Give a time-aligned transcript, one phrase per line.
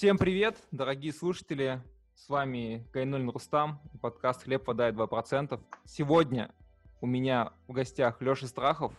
[0.00, 1.78] Всем привет, дорогие слушатели.
[2.14, 5.60] С вами Кайнулин Рустам, подкаст «Хлеб, вода и 2%».
[5.84, 6.54] Сегодня
[7.02, 8.94] у меня в гостях Леша Страхов.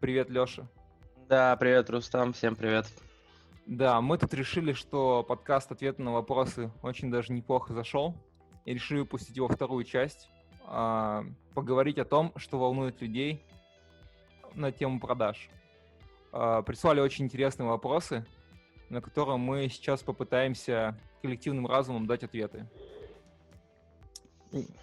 [0.00, 0.66] Привет, Леша.
[1.28, 2.86] Да, привет, Рустам, всем привет.
[3.66, 8.14] Да, мы тут решили, что подкаст «Ответы на вопросы» очень даже неплохо зашел.
[8.64, 10.30] И решили выпустить его вторую часть.
[10.64, 13.44] А, поговорить о том, что волнует людей
[14.54, 15.50] на тему продаж.
[16.32, 18.24] А, прислали очень интересные вопросы,
[18.88, 22.68] на которые мы сейчас попытаемся коллективным разумом дать ответы.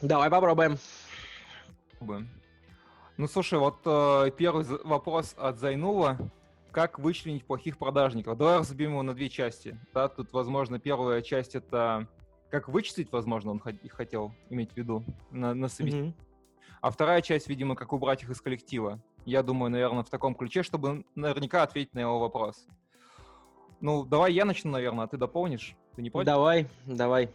[0.01, 0.77] Давай попробуем.
[3.17, 6.17] Ну, слушай, вот э, первый вопрос от Зайнула
[6.71, 8.37] как вычленить плохих продажников.
[8.37, 9.79] Давай разберем его на две части.
[9.93, 12.07] Да, тут, возможно, первая часть это
[12.49, 16.13] как вычислить, возможно, он хотел иметь в виду на, на собеседовании.
[16.13, 16.77] Mm-hmm.
[16.81, 19.01] А вторая часть, видимо, как убрать их из коллектива.
[19.25, 22.67] Я думаю, наверное, в таком ключе, чтобы наверняка ответить на его вопрос.
[23.83, 25.75] Ну, давай я начну, наверное, а ты дополнишь?
[25.97, 26.25] Ты не против?
[26.25, 27.29] Давай, давай.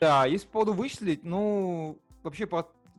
[0.00, 2.48] Да, если по поводу вычислить, ну, вообще,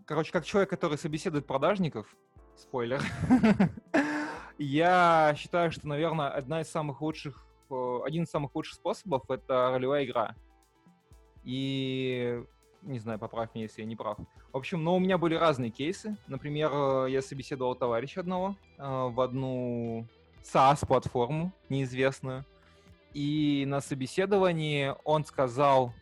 [0.06, 2.16] короче, как человек, который собеседует продажников,
[2.56, 3.02] спойлер,
[4.60, 9.72] Я считаю, что, наверное, одна из самых лучших, э, один из самых лучших способов— это
[9.72, 10.36] ролевая игра.
[11.44, 12.44] И
[12.84, 14.20] не знаю, поправь меня, если я не прав.
[14.54, 16.16] В общем, но у меня были разные кейсы.
[16.28, 20.06] Например, э, я собеседовал товарища одного э, в одну
[20.44, 22.46] SaaS-платформу неизвестную.
[23.14, 25.94] И на собеседовании он сказал,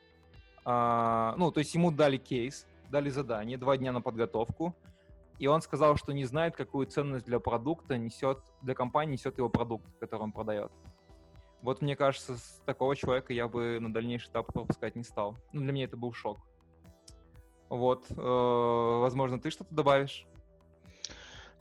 [0.65, 4.75] ну, то есть ему дали кейс, дали задание, два дня на подготовку
[5.39, 9.49] и он сказал, что не знает, какую ценность для продукта несет, для компании несет его
[9.49, 10.71] продукт, который он продает.
[11.61, 15.37] Вот мне кажется, с такого человека я бы на дальнейший этап пропускать не стал.
[15.53, 16.39] Ну, для меня это был шок.
[17.69, 20.25] Вот, э, возможно, ты что-то добавишь?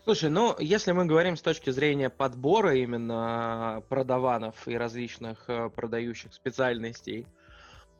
[0.04, 6.32] Слушай, ну, если мы говорим с точки зрения подбора именно продаванов и различных э, продающих
[6.32, 7.26] специальностей,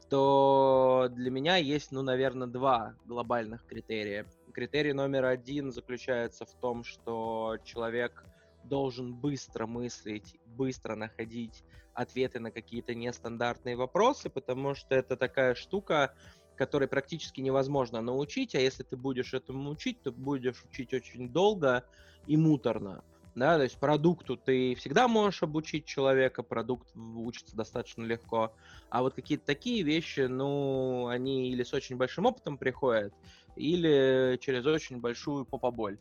[0.09, 4.27] то для меня есть, ну, наверное, два глобальных критерия.
[4.55, 8.25] Критерий номер один заключается в том, что человек
[8.65, 11.62] должен быстро мыслить, быстро находить
[11.94, 16.15] ответы на какие-то нестандартные вопросы, потому что это такая штука,
[16.59, 21.85] которой практически невозможно научить, а если ты будешь этому учить, то будешь учить очень долго
[22.27, 23.03] и муторно.
[23.35, 28.53] Да, то есть продукту ты всегда можешь обучить человека, продукт учится достаточно легко.
[28.91, 33.15] А вот какие-то такие вещи, ну, они или с очень большим опытом приходят,
[33.55, 35.99] или через очень большую попоболь.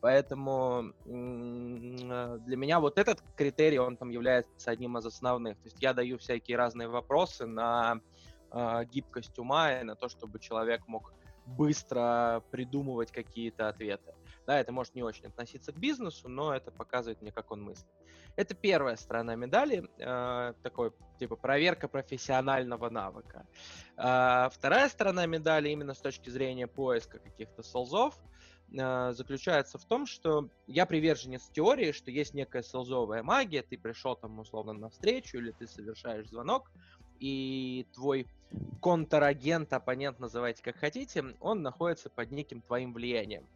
[0.00, 5.58] Поэтому для меня вот этот критерий, он там является одним из основных.
[5.58, 8.00] То есть я даю всякие разные вопросы на
[8.52, 11.12] э, гибкость ума и на то, чтобы человек мог
[11.46, 14.14] быстро придумывать какие-то ответы.
[14.46, 17.90] Да, это может не очень относиться к бизнесу, но это показывает мне, как он мыслит.
[18.36, 23.46] Это первая сторона медали, э, такой типа проверка профессионального навыка.
[23.96, 28.14] Э, вторая сторона медали именно с точки зрения поиска каких-то солзов
[28.72, 34.16] э, заключается в том, что я приверженец теории, что есть некая солзовая магия, ты пришел
[34.16, 36.70] там условно на встречу или ты совершаешь звонок,
[37.20, 38.26] и твой
[38.80, 43.46] контрагент, оппонент, называйте как хотите, он находится под неким твоим влиянием.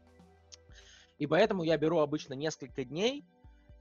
[1.19, 3.25] И поэтому я беру обычно несколько дней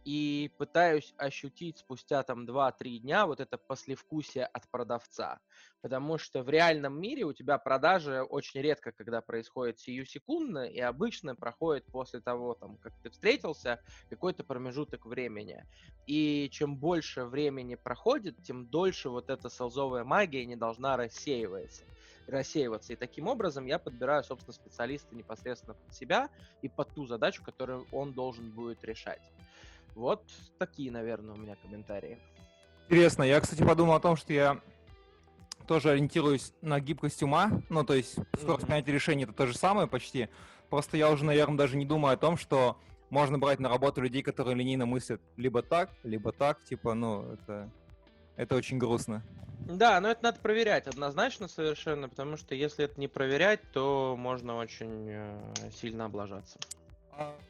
[0.05, 5.39] и пытаюсь ощутить спустя там 2-3 дня вот это послевкусие от продавца.
[5.81, 10.79] Потому что в реальном мире у тебя продажи очень редко, когда происходит сию секундно, и
[10.79, 15.65] обычно проходит после того, там, как ты встретился, какой-то промежуток времени.
[16.07, 21.83] И чем больше времени проходит, тем дольше вот эта солзовая магия не должна рассеиваться
[22.27, 22.93] рассеиваться.
[22.93, 26.29] И таким образом я подбираю, собственно, специалиста непосредственно под себя
[26.61, 29.21] и под ту задачу, которую он должен будет решать.
[29.95, 30.23] Вот
[30.57, 32.19] такие, наверное, у меня комментарии.
[32.85, 33.23] Интересно.
[33.23, 34.61] Я, кстати, подумал о том, что я
[35.67, 37.61] тоже ориентируюсь на гибкость ума.
[37.69, 38.67] Ну, то есть скорость mm-hmm.
[38.67, 40.29] принятия решений это то же самое почти.
[40.69, 42.77] Просто я уже, наверное, даже не думаю о том, что
[43.09, 46.63] можно брать на работу людей, которые линейно мыслят либо так, либо так.
[46.63, 47.69] Типа, ну, это,
[48.35, 49.23] это очень грустно.
[49.67, 54.57] Да, но это надо проверять однозначно совершенно, потому что если это не проверять, то можно
[54.57, 56.59] очень э, сильно облажаться.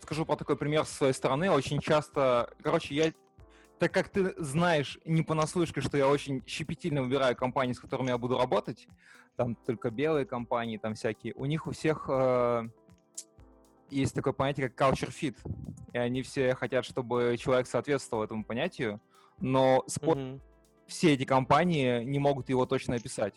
[0.02, 1.50] Скажу по такой пример со своей стороны.
[1.52, 3.14] Очень часто, короче, я
[3.80, 8.18] так как ты знаешь не понаслышке, что я очень щепетильно выбираю компании, с которыми я
[8.18, 8.88] буду работать,
[9.36, 12.70] там только белые компании, там всякие, у них у всех э,
[13.90, 15.36] есть такое понятие, как culture fit,
[15.92, 19.02] и они все хотят, чтобы человек соответствовал этому понятию,
[19.40, 20.18] но спор...
[20.18, 20.40] mm-hmm
[20.88, 23.34] все эти компании не могут его точно описать.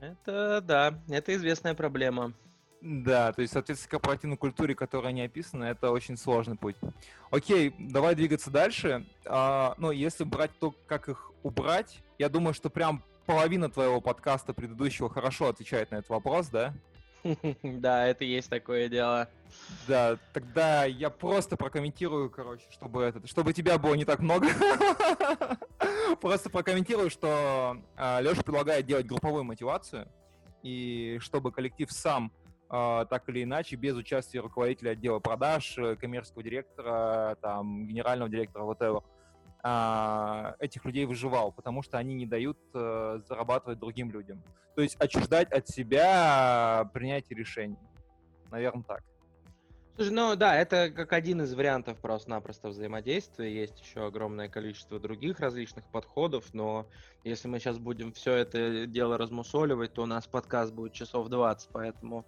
[0.00, 2.32] Это да, это известная проблема.
[2.80, 6.76] Да, то есть, соответственно, корпоративной культуре, которая не описана, это очень сложный путь.
[7.30, 9.06] Окей, давай двигаться дальше.
[9.26, 14.54] А, ну, если брать то, как их убрать, я думаю, что прям половина твоего подкаста
[14.54, 16.74] предыдущего хорошо отвечает на этот вопрос, да?
[17.62, 19.28] Да, это есть такое дело.
[19.86, 24.48] Да, тогда я просто прокомментирую, короче, чтобы это, чтобы тебя было не так много.
[26.20, 30.08] Просто прокомментирую, что а, Леша предлагает делать групповую мотивацию,
[30.62, 32.32] и чтобы коллектив сам
[32.70, 39.02] так или иначе, без участия руководителя отдела продаж, э, коммерческого директора, там, генерального директора, whatever,
[39.62, 44.42] а, этих людей выживал, потому что они не дают э, зарабатывать другим людям.
[44.76, 47.76] То есть отчуждать от себя принятие решений.
[48.50, 49.02] Наверное, так.
[49.96, 53.54] Слушай, ну да, это как один из вариантов просто-напросто взаимодействия.
[53.54, 56.86] Есть еще огромное количество других различных подходов, но
[57.24, 61.68] если мы сейчас будем все это дело размусоливать, то у нас подкаст будет часов 20,
[61.72, 62.24] поэтому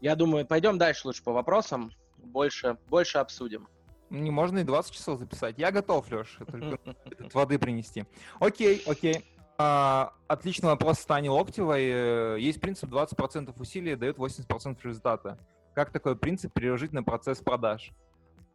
[0.00, 3.68] я думаю, пойдем дальше лучше по вопросам, больше, больше обсудим.
[4.10, 5.56] Не можно и 20 часов записать.
[5.56, 6.78] Я готов, Леш, только
[7.32, 8.04] воды принести.
[8.38, 9.24] Окей, окей.
[9.56, 11.84] А, отличный вопрос Стани Локтевой.
[11.84, 15.38] Э, есть принцип 20% усилий дает 80% результата.
[15.74, 17.92] Как такой принцип переложить на процесс продаж?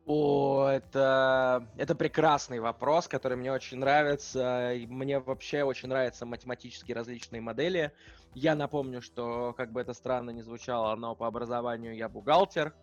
[0.05, 4.73] О, это, это прекрасный вопрос, который мне очень нравится.
[4.87, 7.91] Мне вообще очень нравятся математические различные модели.
[8.33, 12.73] Я напомню, что, как бы это странно ни звучало, но по образованию я бухгалтер.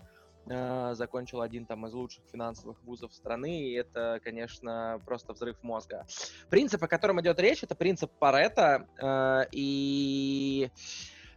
[0.46, 6.06] Э, закончил один там из лучших финансовых вузов страны, и это, конечно, просто взрыв мозга.
[6.50, 10.70] Принцип, о котором идет речь, это принцип Паретта, э, и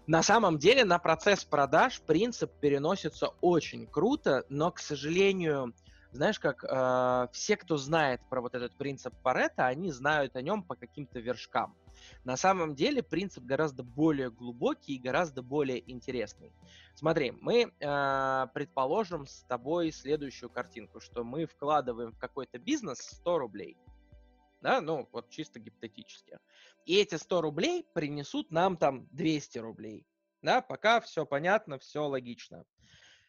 [0.07, 5.73] на самом деле на процесс продаж принцип переносится очень круто, но, к сожалению,
[6.13, 10.63] знаешь, как э, все, кто знает про вот этот принцип Паретта, они знают о нем
[10.63, 11.75] по каким-то вершкам.
[12.23, 16.53] На самом деле принцип гораздо более глубокий и гораздо более интересный.
[16.95, 23.37] Смотри, мы э, предположим с тобой следующую картинку, что мы вкладываем в какой-то бизнес 100
[23.39, 23.77] рублей.
[24.61, 26.39] Да, ну вот чисто гипотетически
[26.87, 30.07] и эти 100 рублей принесут нам там 200 рублей.
[30.41, 32.63] Да, пока все понятно, все логично.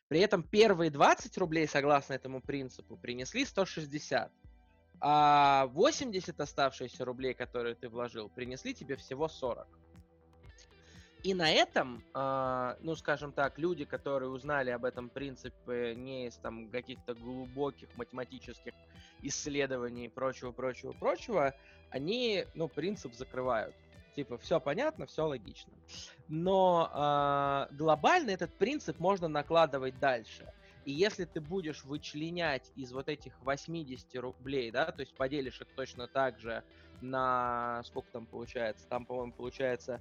[0.06, 4.32] При этом первые 20 рублей, согласно этому принципу, принесли 160.
[5.00, 9.68] А 80 оставшиеся рублей, которые ты вложил, принесли тебе всего 40.
[11.24, 16.36] И на этом, э, ну, скажем так, люди, которые узнали об этом принципе не из
[16.36, 18.72] там каких-то глубоких математических
[19.22, 21.54] исследований и прочего, прочего, прочего,
[21.90, 23.74] они, ну, принцип закрывают.
[24.14, 25.72] Типа, все понятно, все логично.
[26.28, 26.90] Но
[27.70, 30.52] э, глобально этот принцип можно накладывать дальше.
[30.84, 35.68] И если ты будешь вычленять из вот этих 80 рублей, да, то есть поделишь их
[35.74, 36.62] точно так же
[37.00, 38.86] на сколько там получается?
[38.88, 40.00] Там, по-моему, получается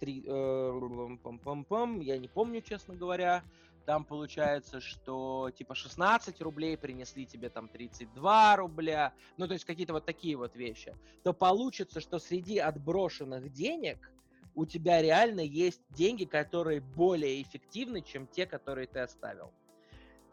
[0.00, 3.42] 3, э, пам -пам -пам, я не помню, честно говоря
[3.86, 9.92] там получается, что типа 16 рублей принесли тебе там 32 рубля, ну то есть какие-то
[9.92, 14.10] вот такие вот вещи, то получится, что среди отброшенных денег
[14.56, 19.52] у тебя реально есть деньги, которые более эффективны, чем те, которые ты оставил.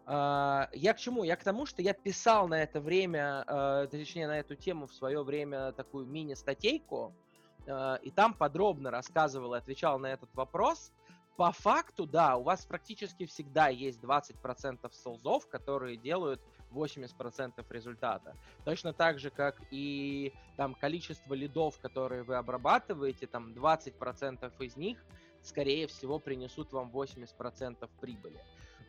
[0.06, 1.24] Uh, я к чему?
[1.24, 4.94] Я к тому, что я писал на это время, uh, точнее на эту тему в
[4.94, 7.13] свое время такую мини-статейку,
[7.65, 10.92] и там подробно рассказывал и отвечал на этот вопрос
[11.35, 18.35] по факту, да, у вас практически всегда есть 20% солзов, которые делают 80% результата.
[18.66, 25.04] Точно так же, как и там количество лидов, которые вы обрабатываете, там 20% из них,
[25.42, 28.40] скорее всего, принесут вам 80% прибыли.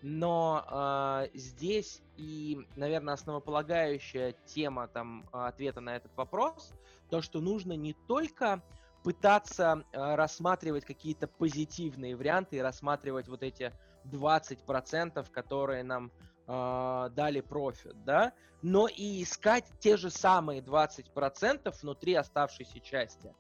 [0.03, 6.75] Но э, здесь и, наверное, основополагающая тема там ответа на этот вопрос,
[7.15, 8.61] то, что нужно не только
[9.05, 13.73] пытаться э, рассматривать какие-то позитивные варианты и рассматривать вот эти
[14.07, 16.11] 20%, которые нам
[16.49, 23.33] э, дали профит, да, но и искать те же самые 20% внутри оставшейся части.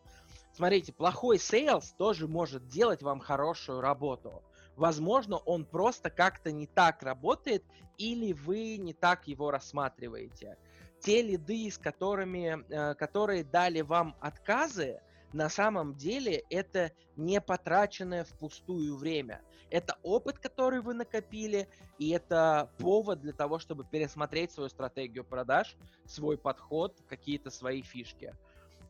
[0.52, 4.44] Смотрите, плохой sales тоже может делать вам хорошую работу.
[4.76, 7.64] Возможно, он просто как-то не так работает,
[7.98, 10.58] или вы не так его рассматриваете.
[11.04, 15.02] Те лиды, с которыми, э, которые дали вам отказы,
[15.34, 19.42] на самом деле это не потраченное впустую время.
[19.68, 21.68] Это опыт, который вы накопили,
[21.98, 28.32] и это повод для того, чтобы пересмотреть свою стратегию продаж, свой подход, какие-то свои фишки.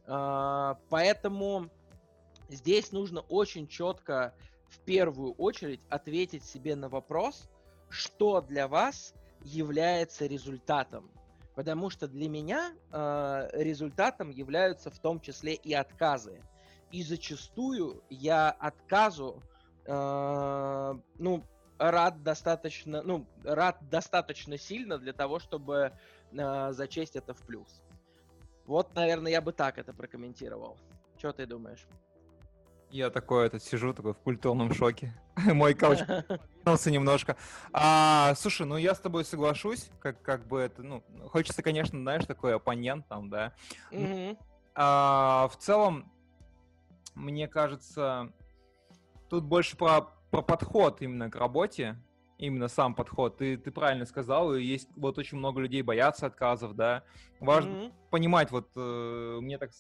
[0.06, 1.68] А, поэтому
[2.48, 4.34] здесь нужно очень четко
[4.68, 7.48] в первую очередь ответить себе на вопрос,
[7.88, 11.10] что для вас является результатом
[11.54, 16.42] Потому что для меня э, результатом являются в том числе и отказы.
[16.90, 19.42] И зачастую я отказу,
[19.86, 21.44] э, ну,
[21.78, 25.92] рад достаточно, ну, рад достаточно сильно для того, чтобы
[26.32, 27.82] э, зачесть это в плюс.
[28.66, 30.76] Вот, наверное, я бы так это прокомментировал.
[31.18, 31.86] Что ты думаешь?
[32.94, 35.12] Я такой этот сижу такой в культурном шоке.
[35.36, 35.98] Мой кауч
[36.86, 37.36] немножко.
[37.72, 42.24] А, слушай, ну я с тобой соглашусь, как, как бы это, ну, хочется, конечно, знаешь,
[42.24, 43.52] такой оппонент там, да.
[43.90, 44.38] Mm-hmm.
[44.76, 46.12] А, в целом,
[47.16, 48.32] мне кажется,
[49.28, 52.00] тут больше про, про подход именно к работе,
[52.46, 53.38] именно сам подход.
[53.38, 57.04] Ты, ты правильно сказал, есть вот очень много людей боятся отказов, да.
[57.40, 57.92] Важно mm-hmm.
[58.10, 59.70] понимать, вот э, мне так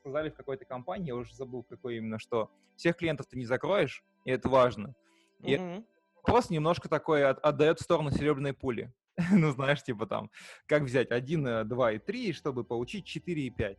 [0.00, 4.04] сказали в какой-то компании, я уже забыл, какой именно, что всех клиентов ты не закроешь,
[4.24, 4.94] и это важно.
[5.40, 5.84] И mm-hmm.
[6.16, 8.92] вопрос немножко такой от, отдает в сторону серебряной пули.
[9.30, 10.30] ну, знаешь, типа там,
[10.66, 13.78] как взять 1, 2 и 3, чтобы получить 4 и 5.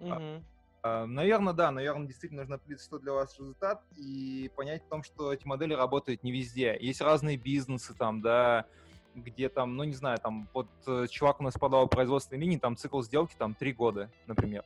[0.00, 0.42] Mm-hmm.
[0.86, 5.02] А, наверное, да, наверное, действительно нужно определить, что для вас результат, и понять в том,
[5.02, 6.76] что эти модели работают не везде.
[6.78, 8.66] Есть разные бизнесы там, да,
[9.14, 12.76] где там, ну, не знаю, там, вот э, чувак у нас подал производственной линии, там
[12.76, 14.62] цикл сделки там три года, например.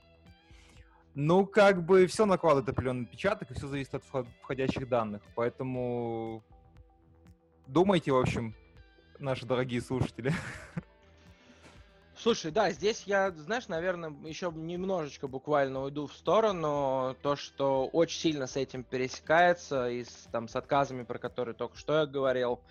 [1.14, 4.02] Ну, как бы все накладывает определенный отпечаток, и все зависит от
[4.42, 5.22] входящих данных.
[5.36, 6.42] Поэтому
[7.68, 8.56] думайте, в общем,
[9.20, 10.32] наши дорогие слушатели.
[12.20, 17.16] Слушай, да, здесь я, знаешь, наверное, еще немножечко буквально уйду в сторону.
[17.22, 21.76] То, что очень сильно с этим пересекается, и с, там, с отказами, про которые только
[21.78, 22.64] что я говорил,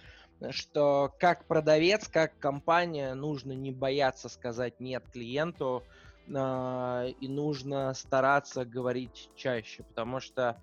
[0.49, 5.87] что как продавец, как компания нужно не бояться сказать нет клиенту,
[6.27, 10.61] э, и нужно стараться говорить чаще, потому что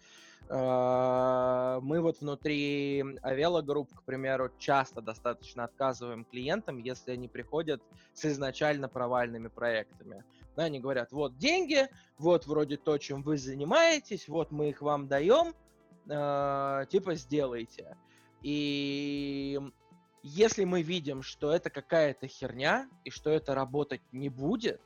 [0.51, 7.83] мы вот внутри Авела Групп, к примеру, часто достаточно отказываем клиентам, если они приходят
[8.13, 10.25] с изначально провальными проектами.
[10.57, 15.09] Да, они говорят, вот деньги, вот вроде то, чем вы занимаетесь, вот мы их вам
[15.09, 15.55] даем,
[16.09, 17.97] э, типа сделайте.
[18.43, 19.59] И
[20.23, 24.81] если мы видим, что это какая-то херня и что это работать не будет,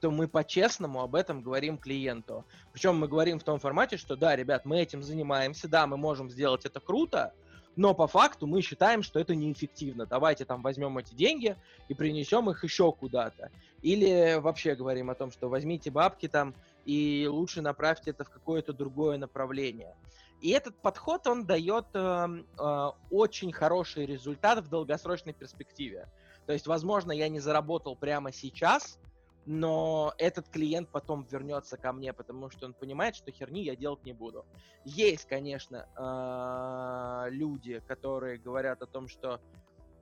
[0.00, 2.44] то мы по-честному об этом говорим клиенту.
[2.72, 6.30] Причем мы говорим в том формате, что да, ребят, мы этим занимаемся, да, мы можем
[6.30, 7.32] сделать это круто,
[7.76, 10.06] но по факту мы считаем, что это неэффективно.
[10.06, 11.56] Давайте там возьмем эти деньги
[11.88, 13.50] и принесем их еще куда-то.
[13.82, 16.54] Или вообще говорим о том, что возьмите бабки там
[16.86, 19.94] и лучше направьте это в какое-то другое направление.
[20.40, 26.08] И этот подход, он дает э, э, очень хороший результат в долгосрочной перспективе.
[26.46, 28.98] То есть, возможно, я не заработал прямо сейчас,
[29.46, 34.04] но этот клиент потом вернется ко мне, потому что он понимает, что херни я делать
[34.04, 34.44] не буду.
[34.84, 39.40] Есть, конечно, а, люди, которые говорят о том, что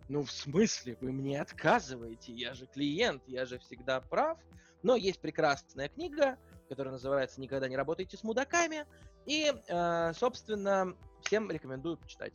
[0.08, 2.32] ну, в смысле, вы мне отказываете?
[2.32, 4.38] Я же клиент, я же всегда прав.
[4.82, 6.36] Но есть прекрасная книга,
[6.68, 8.86] которая называется «Никогда не работайте с мудаками».
[9.24, 12.34] И, а, собственно, всем рекомендую почитать.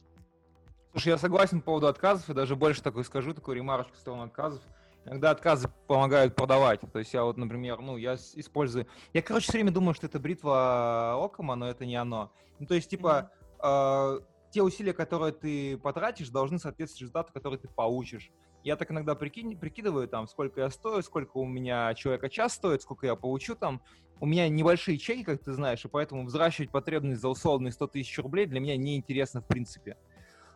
[0.92, 4.24] Слушай, я согласен по поводу отказов, и даже больше такой скажу, такую ремарочку в сторону
[4.24, 4.62] отказов.
[5.06, 6.82] Иногда отказы помогают продавать.
[6.92, 8.88] То есть я вот, например, ну, я использую...
[9.14, 12.32] Я, короче, все время думаю, что это бритва Окома, но это не оно.
[12.60, 14.20] Ну, то есть, типа, mm-hmm.
[14.20, 18.32] э, те усилия, которые ты потратишь, должны соответствовать результату, который ты получишь.
[18.64, 22.82] Я так иногда прикинь, прикидываю, там, сколько я стою, сколько у меня человека час стоит,
[22.82, 23.82] сколько я получу там.
[24.20, 28.20] У меня небольшие чеки, как ты знаешь, и поэтому взращивать потребность за условные 100 тысяч
[28.20, 29.96] рублей для меня неинтересно в принципе.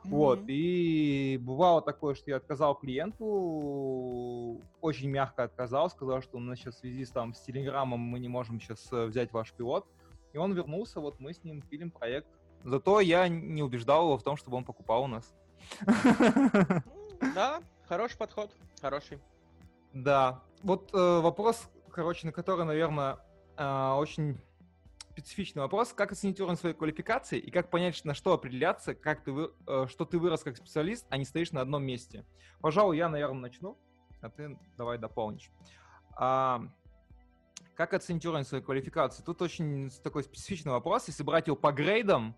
[0.04, 0.10] Mm-hmm.
[0.10, 6.60] Вот, и бывало такое, что я отказал клиенту, очень мягко отказал, сказал, что у нас
[6.60, 9.88] сейчас в связи с, там, с Телеграмом мы не можем сейчас э, взять ваш пилот.
[10.34, 12.28] И он вернулся, вот мы с ним пилим проект.
[12.64, 15.34] Зато я не убеждал его в том, чтобы он покупал у нас.
[17.36, 19.20] Да, хороший подход, хороший.
[19.94, 23.20] Да, вот э, вопрос, короче, на который, наверное,
[23.56, 24.42] э, очень
[25.13, 25.93] специфичный вопрос.
[25.93, 29.86] Как оценить уровень своей квалификации и как понять, на что определяться, как ты вы, э,
[29.88, 32.25] что ты вырос как специалист, а не стоишь на одном месте?
[32.62, 33.77] Пожалуй, я, наверное, начну,
[34.22, 35.51] а ты давай дополнишь.
[36.15, 36.63] А,
[37.75, 39.24] как оценить уровень своей квалификации?
[39.24, 41.08] Тут очень такой специфичный вопрос.
[41.08, 42.36] Если брать его по грейдам,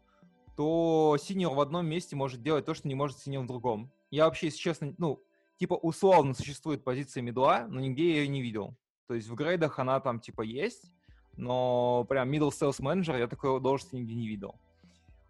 [0.57, 3.91] то синьор в одном месте может делать то, что не может синьор в другом.
[4.11, 5.23] Я вообще, если честно, ну,
[5.57, 8.75] типа условно существует позиция медла, но нигде я ее не видел.
[9.07, 10.91] То есть в грейдах она там типа есть,
[11.37, 14.55] но прям middle sales manager я такой должности нигде не видел.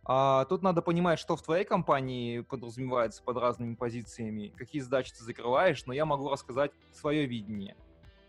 [0.08, 5.24] А, тут надо понимать, что в твоей компании подразумевается под разными позициями, какие задачи ты
[5.24, 7.76] закрываешь, но я могу рассказать свое видение.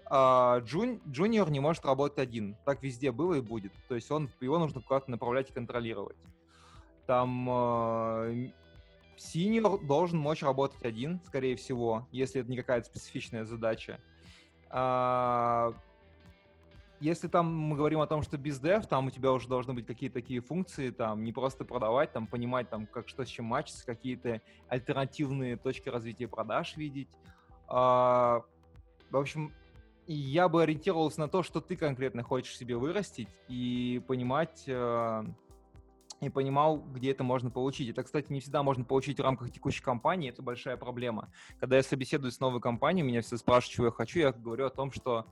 [0.07, 2.57] А, джун, джуниор не может работать один.
[2.65, 3.73] Так везде было и будет.
[3.89, 6.17] То есть он, его нужно куда-то направлять и контролировать.
[7.07, 8.51] Там э,
[9.17, 14.01] синьор должен мочь работать один, скорее всего, если это не какая-то специфичная задача.
[14.71, 15.73] А,
[17.01, 19.87] если там мы говорим о том, что без dev, там у тебя уже должны быть
[19.87, 23.85] какие-то такие функции, там не просто продавать, там понимать, там как что с чем матчится,
[23.85, 27.09] какие-то альтернативные точки развития продаж видеть.
[27.69, 28.43] А,
[29.11, 29.53] в общем,
[30.07, 35.25] я бы ориентировался на то, что ты конкретно хочешь себе вырастить и понимать, э,
[36.21, 37.89] и понимал, где это можно получить.
[37.89, 41.31] Это, кстати, не всегда можно получить в рамках текущей компании, это большая проблема.
[41.59, 44.71] Когда я собеседую с новой компанией, меня все спрашивают, чего я хочу, я говорю о
[44.71, 45.27] том, что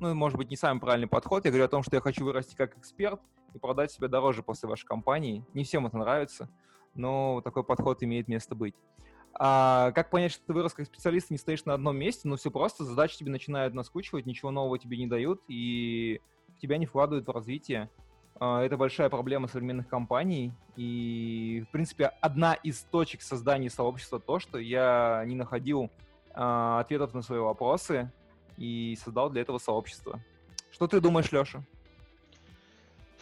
[0.00, 1.44] ну, может быть, не самый правильный подход.
[1.44, 3.20] Я говорю о том, что я хочу вырасти как эксперт
[3.54, 5.44] и продать себя дороже после вашей компании.
[5.54, 6.48] Не всем это нравится,
[6.94, 8.74] но такой подход имеет место быть.
[9.34, 12.26] А как понять, что ты вырос как специалист, не стоишь на одном месте?
[12.26, 16.20] Ну, все просто, задачи тебе начинают наскучивать, ничего нового тебе не дают, и
[16.60, 17.90] тебя не вкладывают в развитие.
[18.40, 24.38] А, это большая проблема современных компаний, и, в принципе, одна из точек создания сообщества то,
[24.38, 25.90] что я не находил
[26.32, 28.10] а, ответов на свои вопросы,
[28.60, 30.20] и создал для этого сообщество.
[30.70, 31.64] Что ты думаешь, Леша?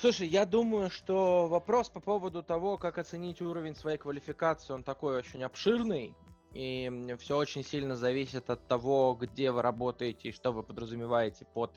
[0.01, 5.17] Слушай, я думаю, что вопрос по поводу того, как оценить уровень своей квалификации, он такой
[5.17, 6.15] очень обширный,
[6.53, 11.73] и все очень сильно зависит от того, где вы работаете и что вы подразумеваете под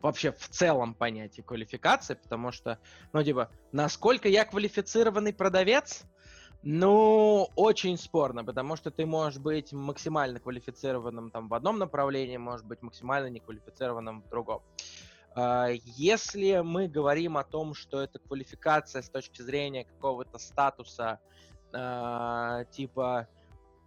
[0.00, 2.78] вообще в целом понятие квалификации, потому что,
[3.12, 6.02] ну, типа, насколько я квалифицированный продавец,
[6.62, 12.64] ну, очень спорно, потому что ты можешь быть максимально квалифицированным там в одном направлении, может
[12.66, 14.62] быть максимально неквалифицированным в другом.
[15.34, 21.18] А, если мы говорим о том, что это квалификация с точки зрения какого-то статуса,
[21.72, 23.26] а, типа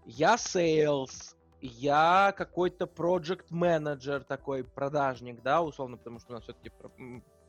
[0.05, 6.71] я sales, я какой-то project менеджер такой продажник, да, условно, потому что у нас все-таки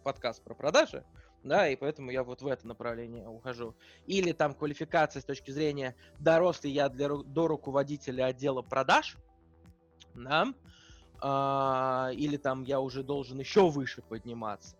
[0.04, 1.04] подкаст про продажи,
[1.47, 3.75] да, и поэтому я вот в это направление ухожу.
[4.07, 9.17] Или там квалификация с точки зрения, дорос ли я для, до руководителя отдела продаж,
[10.15, 10.53] да,
[11.21, 14.76] а, или там я уже должен еще выше подниматься.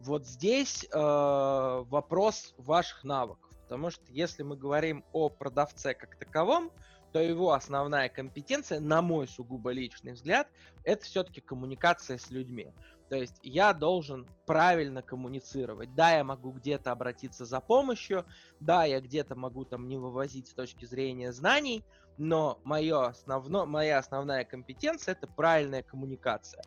[0.00, 6.70] Вот здесь э, вопрос ваших навыков, потому что если мы говорим о продавце как таковом,
[7.12, 10.48] то его основная компетенция, на мой сугубо личный взгляд,
[10.84, 12.72] это все-таки коммуникация с людьми.
[13.08, 15.94] То есть я должен правильно коммуницировать.
[15.94, 18.26] Да, я могу где-то обратиться за помощью,
[18.60, 21.84] да, я где-то могу там не вывозить с точки зрения знаний,
[22.18, 26.62] но мое основно, моя основная компетенция это правильная коммуникация.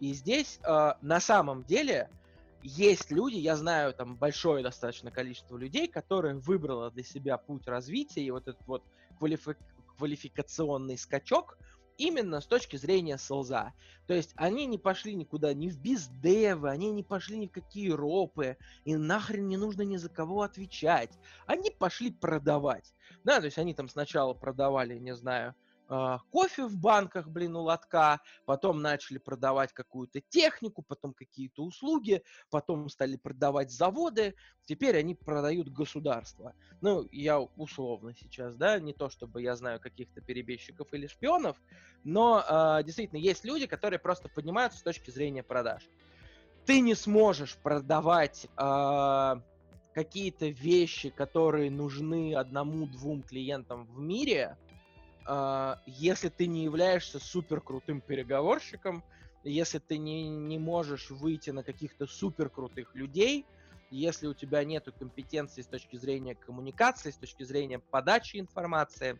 [0.00, 2.08] И здесь э, на самом деле
[2.62, 8.22] есть люди, я знаю там большое достаточно количество людей, которые выбрало для себя путь развития
[8.22, 8.82] и вот этот вот
[9.20, 9.56] квалифи-
[9.96, 11.58] квалификационный скачок–
[12.02, 13.72] именно с точки зрения селза.
[14.06, 17.90] То есть они не пошли никуда, ни в бездевы, они не пошли ни в какие
[17.90, 21.12] ропы, и нахрен не нужно ни за кого отвечать.
[21.46, 22.92] Они пошли продавать.
[23.24, 25.54] Да, то есть они там сначала продавали, не знаю,
[25.88, 32.22] а, кофе в банках, блин, у лотка, потом начали продавать какую-то технику, потом какие-то услуги,
[32.50, 36.54] потом стали продавать заводы, теперь они продают государство.
[36.80, 41.56] Ну, я условно сейчас, да, не то чтобы я знаю каких-то перебежчиков или шпионов,
[42.04, 45.88] но э, действительно есть люди, которые просто поднимаются с точки зрения продаж.
[46.64, 49.34] Ты не сможешь продавать э,
[49.94, 54.56] какие-то вещи, которые нужны одному-двум клиентам в мире,
[55.26, 59.04] а, если ты не являешься супер крутым переговорщиком,
[59.44, 63.46] если ты не, не можешь выйти на каких-то супер крутых людей,
[63.90, 69.18] если у тебя нет компетенции с точки зрения коммуникации, с точки зрения подачи информации.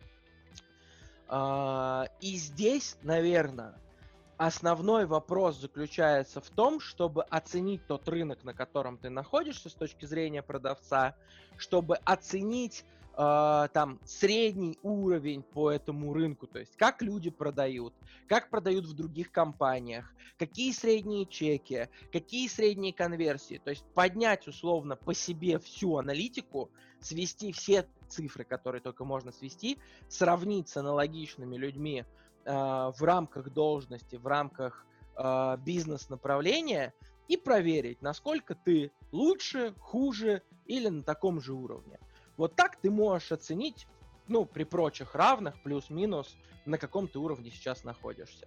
[1.29, 3.75] А, и здесь, наверное,
[4.39, 10.07] основной вопрос заключается в том, чтобы оценить тот рынок, на котором ты находишься с точки
[10.07, 11.15] зрения продавца,
[11.57, 12.85] чтобы оценить
[13.17, 17.95] э, там средний уровень по этому рынку, то есть как люди продают,
[18.29, 24.97] как продают в других компаниях, какие средние чеки, какие средние конверсии, то есть поднять условно
[24.97, 26.71] по себе всю аналитику,
[27.01, 32.05] свести все цифры, которые только можно свести, сравнить с аналогичными людьми
[32.45, 36.95] э, в рамках должности, в рамках э, бизнес-направления
[37.29, 41.99] и проверить, насколько ты лучше, хуже или на таком же уровне.
[42.37, 43.87] Вот так ты можешь оценить,
[44.29, 48.47] ну, при прочих равных, плюс-минус, на каком ты уровне сейчас находишься.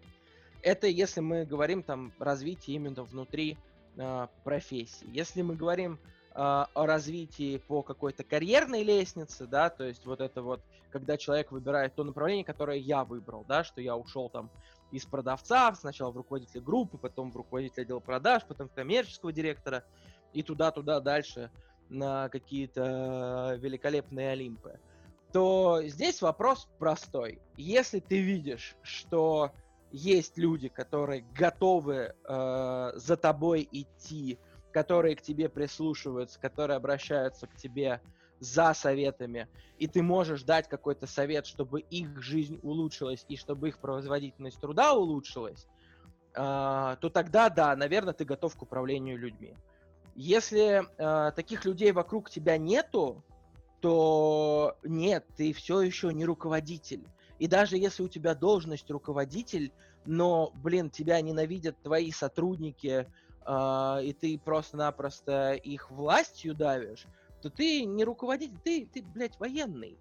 [0.61, 3.57] Это если мы говорим там развитии именно внутри
[3.97, 5.07] э, профессии.
[5.11, 5.99] Если мы говорим
[6.31, 11.51] э, о развитии по какой-то карьерной лестнице, да, то есть вот это вот, когда человек
[11.51, 14.49] выбирает то направление, которое я выбрал, да, что я ушел там
[14.91, 19.83] из продавца, сначала в руководителя группы, потом в руководителя отдела продаж, потом в коммерческого директора
[20.33, 21.51] и туда-туда дальше
[21.89, 24.79] на какие-то великолепные Олимпы,
[25.31, 27.41] то здесь вопрос простой.
[27.57, 29.51] Если ты видишь, что
[29.91, 34.37] есть люди, которые готовы э, за тобой идти,
[34.71, 38.01] которые к тебе прислушиваются, которые обращаются к тебе
[38.39, 43.79] за советами, и ты можешь дать какой-то совет, чтобы их жизнь улучшилась и чтобы их
[43.79, 45.67] производительность труда улучшилась,
[46.33, 49.55] э, то тогда, да, наверное, ты готов к управлению людьми.
[50.15, 53.23] Если э, таких людей вокруг тебя нету,
[53.81, 57.05] то нет, ты все еще не руководитель.
[57.37, 59.71] И даже если у тебя должность руководитель,
[60.05, 63.07] но, блин, тебя ненавидят твои сотрудники,
[63.45, 67.05] э, и ты просто-напросто их властью давишь,
[67.41, 69.97] то ты не руководитель, ты, ты блядь, военный.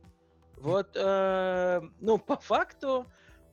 [0.59, 3.07] Вот, э, ну, по факту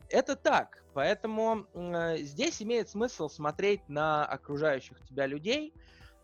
[0.10, 0.84] это так.
[0.94, 5.74] Поэтому э, здесь имеет смысл смотреть на окружающих тебя людей,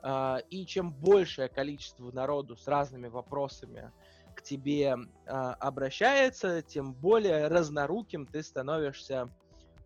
[0.04, 3.92] и чем большее количество народу с разными вопросами
[4.38, 9.30] к тебе э, обращается, тем более разноруким ты становишься.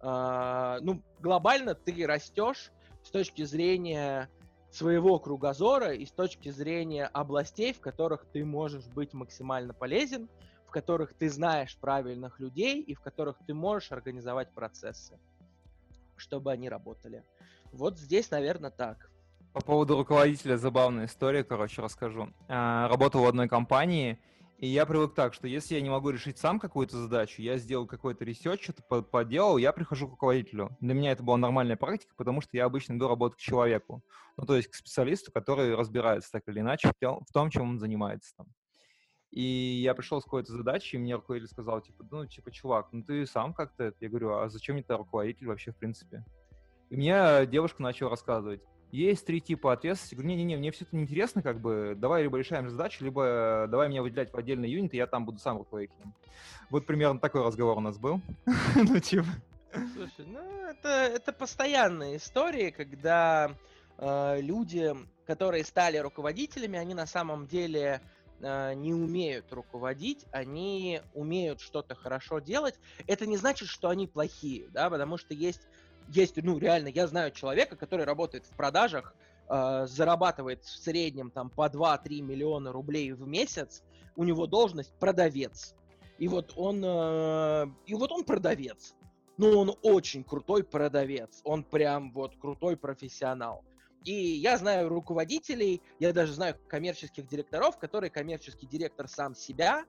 [0.02, 2.72] Э, ну, глобально ты растешь
[3.02, 4.30] с точки зрения
[4.70, 10.30] своего кругозора и с точки зрения областей, в которых ты можешь быть максимально полезен,
[10.66, 15.18] в которых ты знаешь правильных людей и в которых ты можешь организовать процессы,
[16.18, 17.24] чтобы они работали.
[17.72, 19.11] Вот здесь, наверное, так.
[19.54, 22.30] По поводу руководителя забавная история, короче, расскажу.
[22.48, 24.18] А, работал в одной компании,
[24.60, 27.86] и я привык так, что если я не могу решить сам какую-то задачу, я сделал
[27.86, 30.70] какой-то research, что-то поделал, я прихожу к руководителю.
[30.80, 34.02] Для меня это была нормальная практика, потому что я обычно иду работать к человеку.
[34.38, 38.34] Ну, то есть к специалисту, который разбирается так или иначе в том, чем он занимается
[38.38, 38.48] там.
[39.32, 43.04] И я пришел с какой-то задачей, и мне руководитель сказал, типа, ну, типа, чувак, ну
[43.04, 43.98] ты сам как-то это.
[44.00, 46.24] Я говорю, а зачем мне это руководитель вообще, в принципе?
[46.90, 48.62] И мне девушка начала рассказывать.
[48.92, 50.16] Есть три типа ответственности.
[50.16, 54.02] Говорю, не-не-не, мне все это неинтересно, как бы, давай либо решаем задачу, либо давай меня
[54.02, 56.14] выделять в отдельный юнит, и я там буду сам руководителем.
[56.70, 58.22] Вот примерно такой разговор у нас был.
[58.76, 59.28] ну, типа.
[59.74, 63.56] Слушай, ну, это, это постоянная история, когда
[63.98, 64.94] э, люди,
[65.26, 68.02] которые стали руководителями, они на самом деле
[68.42, 72.78] э, не умеют руководить, они умеют что-то хорошо делать.
[73.08, 75.62] Это не значит, что они плохие, да, потому что есть
[76.12, 79.16] есть, ну, реально, я знаю человека, который работает в продажах,
[79.50, 83.84] э, зарабатывает в среднем там по 2-3 миллиона рублей в месяц,
[84.16, 85.76] у него должность продавец.
[86.18, 88.94] И вот он, э, и вот он продавец.
[89.38, 91.42] Ну, он очень крутой продавец.
[91.44, 93.64] Он прям вот крутой профессионал.
[94.04, 99.86] И я знаю руководителей, я даже знаю коммерческих директоров, которые коммерческий директор сам себя,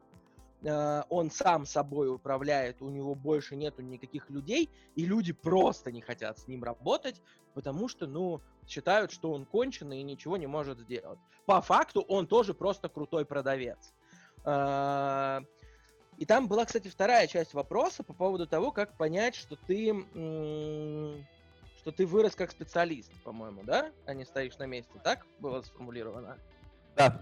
[0.65, 6.39] он сам собой управляет, у него больше нету никаких людей, и люди просто не хотят
[6.39, 7.21] с ним работать,
[7.55, 11.19] потому что, ну, считают, что он конченый и ничего не может сделать.
[11.47, 13.93] По факту он тоже просто крутой продавец.
[14.45, 15.41] Э,
[16.19, 19.93] и там была, кстати, вторая часть вопроса по поводу того, как понять, что ты,
[21.79, 23.91] что ты вырос как специалист, по-моему, да?
[24.07, 24.93] А не стоишь на месте.
[25.03, 26.39] Так было сформулировано?
[26.97, 27.19] Да.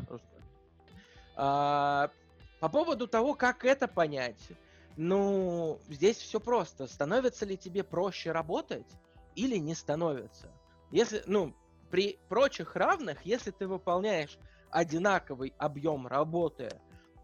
[2.61, 4.49] По поводу того, как это понять,
[4.96, 6.87] ну, здесь все просто.
[6.87, 8.87] Становится ли тебе проще работать
[9.35, 10.49] или не становится?
[10.90, 11.55] Если, ну,
[11.90, 14.38] при прочих равных, если ты выполняешь
[14.70, 16.68] одинаковый объем работы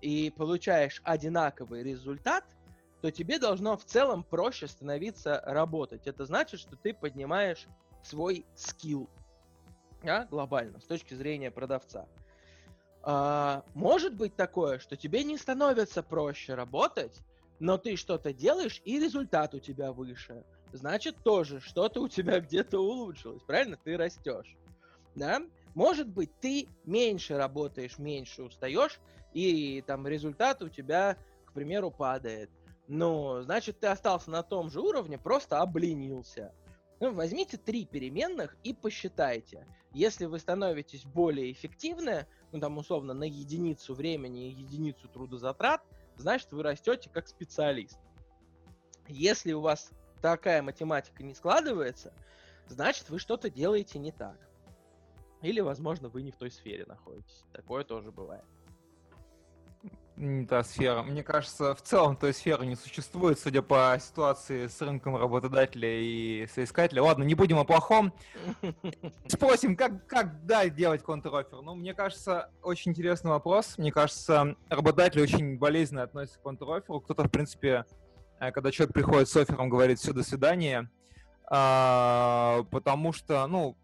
[0.01, 2.44] и получаешь одинаковый результат,
[3.03, 6.07] то тебе должно в целом проще становиться работать.
[6.07, 7.66] Это значит, что ты поднимаешь
[8.03, 9.09] свой скилл
[10.03, 12.07] да, глобально с точки зрения продавца.
[13.09, 17.23] А, может быть такое, что тебе не становится проще работать,
[17.61, 20.42] но ты что-то делаешь, и результат у тебя выше.
[20.73, 23.79] Значит, тоже что-то у тебя где-то улучшилось, правильно?
[23.85, 24.57] Ты растешь.
[25.14, 25.40] Да?
[25.77, 28.99] Может быть, ты меньше работаешь, меньше устаешь,
[29.33, 32.51] и там результат у тебя, к примеру, падает.
[32.88, 36.53] Но, значит, ты остался на том же уровне, просто обленился.
[37.01, 39.67] Ну, возьмите три переменных и посчитайте.
[39.93, 45.83] Если вы становитесь более эффективны, ну там условно на единицу времени и единицу трудозатрат,
[46.17, 47.99] значит вы растете как специалист.
[49.09, 49.91] Если у вас
[50.23, 52.13] такая математика не складывается,
[52.67, 54.39] значит вы что-то делаете не так.
[55.43, 57.45] Или, возможно, вы не в той сфере находитесь.
[57.53, 58.45] Такое тоже бывает
[60.16, 61.02] не та сфера.
[61.02, 66.46] Мне кажется, в целом той сферы не существует, судя по ситуации с рынком работодателя и
[66.46, 67.02] соискателя.
[67.02, 68.12] Ладно, не будем о плохом.
[69.26, 71.61] Спросим, как, как да, делать контрофер.
[71.62, 73.76] Ну, мне кажется, очень интересный вопрос.
[73.79, 77.00] Мне кажется, работодатели очень болезненно относятся к контроферу.
[77.00, 77.85] Кто-то, в принципе,
[78.40, 80.90] э, когда человек приходит с оффером, говорит «все, до свидания»,
[81.48, 83.76] а, потому что, ну,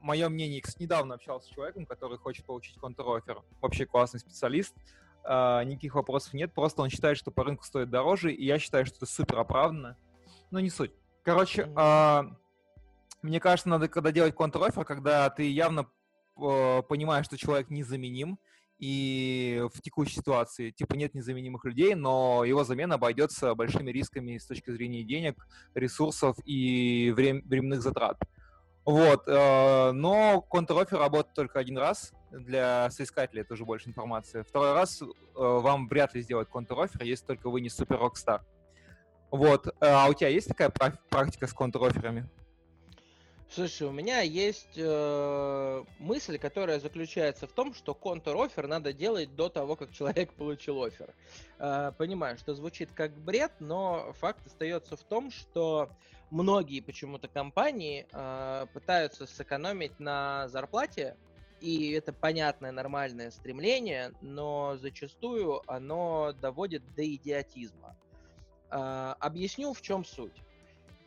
[0.00, 4.74] мое мнение, недавно общался с человеком, который хочет получить контрофер, вообще классный специалист,
[5.26, 8.86] а, никаких вопросов нет, просто он считает, что по рынку стоит дороже, и я считаю,
[8.86, 9.96] что это супер оправданно.
[10.50, 10.92] Но не суть.
[11.22, 12.26] Короче, а,
[13.22, 15.88] мне кажется, надо когда делать контр-оффер, когда ты явно
[16.36, 18.38] э, понимаешь, что человек незаменим,
[18.78, 24.46] и в текущей ситуации, типа, нет незаменимых людей, но его замена обойдется большими рисками с
[24.46, 28.20] точки зрения денег, ресурсов и врем- временных затрат.
[28.86, 34.42] Вот, э, но контр-оффер работает только один раз, для соискателя это уже больше информации.
[34.42, 38.44] Второй раз э, вам вряд ли сделать контр-оффер, если только вы не супер рокстар.
[39.32, 42.28] Вот, а у тебя есть такая практика с контр-офферами?
[43.48, 49.48] Слушай, у меня есть э, мысль, которая заключается в том, что контр-офер надо делать до
[49.48, 51.12] того, как человек получил офер.
[51.58, 55.90] Э, понимаю, что звучит как бред, но факт остается в том, что
[56.30, 61.16] многие почему-то компании э, пытаются сэкономить на зарплате,
[61.60, 67.96] и это понятное, нормальное стремление, но зачастую оно доводит до идиотизма.
[68.70, 70.42] Э, объясню, в чем суть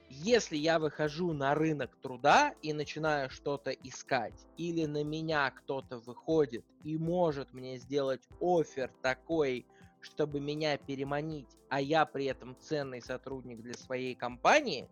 [0.10, 6.65] если я выхожу на рынок труда и начинаю что-то искать, или на меня кто-то выходит
[6.84, 9.65] и может мне сделать офер такой,
[10.01, 14.89] чтобы меня переманить, а я при этом ценный сотрудник для своей компании,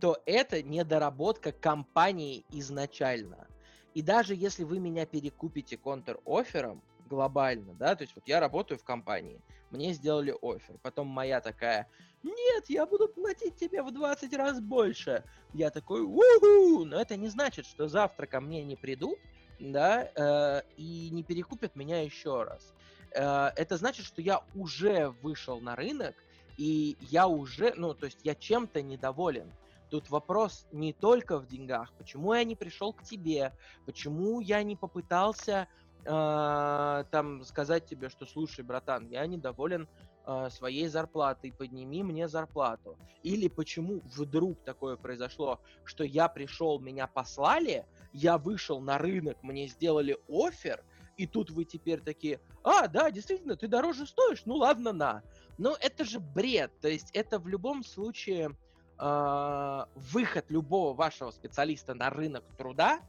[0.00, 3.46] то это недоработка компании изначально.
[3.94, 8.84] И даже если вы меня перекупите контр-оффером глобально, да, то есть вот я работаю в
[8.84, 11.88] компании, мне сделали офер, потом моя такая,
[12.22, 15.24] нет, я буду платить тебе в 20 раз больше.
[15.54, 16.84] Я такой, уху!
[16.84, 19.18] Но это не значит, что завтра ко мне не придут,
[19.60, 22.74] да, э, и не перекупят меня еще раз.
[23.12, 26.16] Э, это значит, что я уже вышел на рынок,
[26.56, 29.52] и я уже, ну, то есть я чем-то недоволен.
[29.90, 31.92] Тут вопрос не только в деньгах.
[31.96, 33.52] Почему я не пришел к тебе?
[33.86, 35.66] Почему я не попытался
[36.04, 39.88] э, там сказать тебе, что слушай, братан, я недоволен
[40.26, 42.98] э, своей зарплатой, подними мне зарплату.
[43.22, 49.68] Или почему вдруг такое произошло, что я пришел, меня послали, я вышел на рынок, мне
[49.68, 50.84] сделали офер,
[51.16, 55.22] и тут вы теперь такие, а, да, действительно, ты дороже стоишь, ну ладно, на.
[55.56, 58.54] Но это же бред, то есть это в любом случае
[58.98, 63.00] э, выход любого вашего специалиста на рынок труда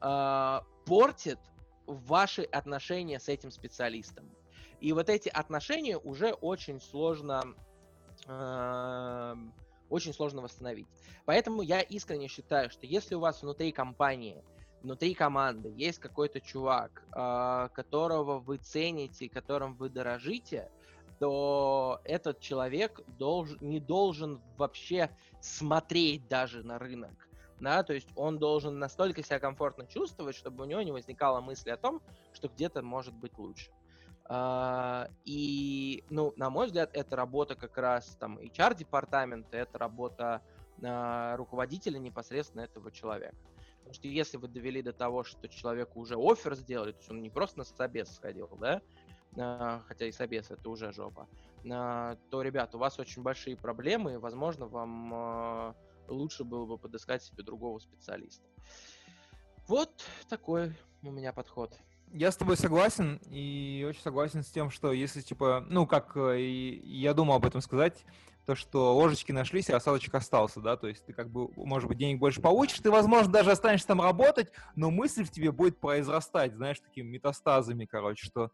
[0.00, 1.38] э, портит
[1.86, 4.30] ваши отношения с этим специалистом.
[4.80, 7.42] И вот эти отношения уже очень сложно,
[8.26, 9.34] э,
[9.88, 10.86] очень сложно восстановить.
[11.24, 14.44] Поэтому я искренне считаю, что если у вас внутри компании,
[14.82, 20.70] внутри команды есть какой-то чувак, э, которого вы цените, которым вы дорожите,
[21.18, 27.28] то этот человек долж, не должен вообще смотреть даже на рынок.
[27.58, 31.70] Да, то есть он должен настолько себя комфортно чувствовать, чтобы у него не возникало мысли
[31.70, 32.02] о том,
[32.34, 33.70] что где-то может быть лучше.
[34.28, 40.42] Uh, и, ну, на мой взгляд, это работа как раз там HR-департамента, это работа
[40.80, 43.36] uh, руководителя непосредственно этого человека.
[43.78, 47.22] Потому что если вы довели до того, что человеку уже офер сделали, то есть он
[47.22, 48.82] не просто на собес сходил, да,
[49.36, 51.28] хотя и собес это уже жопа,
[51.62, 55.74] то, ребят, у вас очень большие проблемы, и, возможно, вам
[56.08, 58.44] лучше было бы подыскать себе другого специалиста.
[59.66, 61.76] Вот такой у меня подход.
[62.12, 66.40] Я с тобой согласен, и очень согласен с тем, что если, типа, ну, как э,
[66.40, 68.04] и я думал об этом сказать,
[68.46, 71.98] то, что ложечки нашлись, а осадочек остался, да, то есть ты как бы, может быть,
[71.98, 76.54] денег больше получишь, ты, возможно, даже останешься там работать, но мысль в тебе будет произрастать,
[76.54, 78.52] знаешь, такими метастазами, короче, что,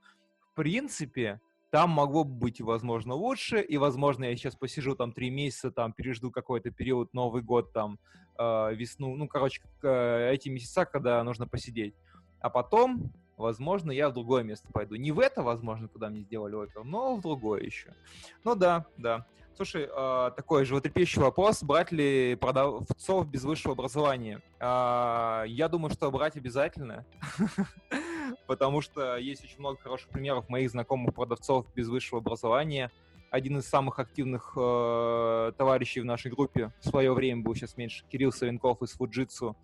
[0.54, 5.70] принципе, там могло бы быть, возможно, лучше, и, возможно, я сейчас посижу там три месяца,
[5.70, 7.98] там, пережду какой-то период, Новый год, там,
[8.38, 11.94] э, весну, ну, короче, э, эти месяца, когда нужно посидеть.
[12.40, 14.94] А потом возможно, я в другое место пойду.
[14.94, 17.92] Не в это, возможно, куда мне сделали офер, но в другое еще.
[18.44, 19.26] Ну да, да.
[19.54, 21.62] Слушай, э, такой животрепещущий вопрос.
[21.62, 24.40] Брать ли продавцов без высшего образования?
[24.58, 27.04] Э, я думаю, что брать обязательно.
[28.46, 32.90] Потому что есть очень много хороших примеров моих знакомых продавцов без высшего образования.
[33.30, 38.04] Один из самых активных э, товарищей в нашей группе в свое время был сейчас меньше,
[38.10, 39.56] Кирилл Савенков из Fujitsu,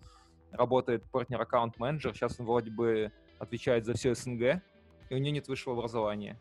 [0.51, 2.15] работает партнер-аккаунт-менеджер.
[2.15, 4.61] Сейчас он вроде бы отвечает за все СНГ,
[5.09, 6.37] и у нее нет высшего образования.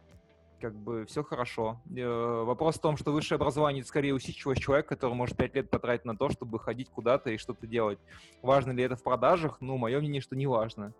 [0.60, 1.80] Как бы все хорошо.
[1.96, 5.70] Э, вопрос в том, что высшее образование это скорее усидчивость человека, который может пять лет
[5.70, 7.98] потратить на то, чтобы ходить куда-то и что-то делать.
[8.42, 9.58] Важно ли это в продажах?
[9.60, 10.92] Ну, мое мнение, что не важно.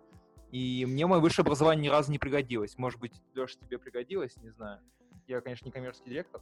[0.51, 2.77] И мне мое высшее образование ни разу не пригодилось.
[2.77, 4.35] Может быть, Леша, тебе пригодилось?
[4.37, 4.79] Не знаю.
[5.27, 6.41] Я, конечно, не коммерческий директор.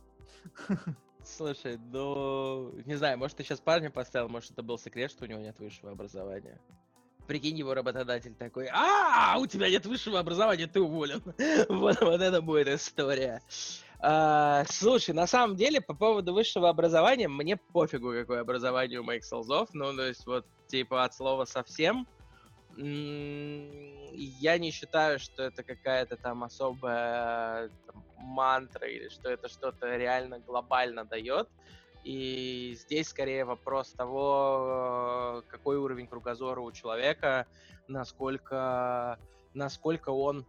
[1.26, 5.28] Слушай, ну, не знаю, может, ты сейчас парня поставил, может, это был секрет, что у
[5.28, 6.58] него нет высшего образования.
[7.28, 11.22] Прикинь, его работодатель такой, а, у тебя нет высшего образования, ты уволен.
[11.68, 13.42] вот, вот это будет история.
[14.00, 19.26] А, слушай, на самом деле, по поводу высшего образования, мне пофигу, какое образование у моих
[19.26, 19.70] солзов.
[19.74, 22.08] Ну, то есть, вот, типа, от слова совсем.
[22.78, 30.40] Я не считаю, что это какая-то там особая там, мантра или что это что-то реально
[30.40, 31.50] глобально дает.
[32.04, 37.48] И здесь скорее вопрос того, какой уровень кругозора у человека,
[37.88, 39.20] насколько,
[39.54, 40.46] насколько он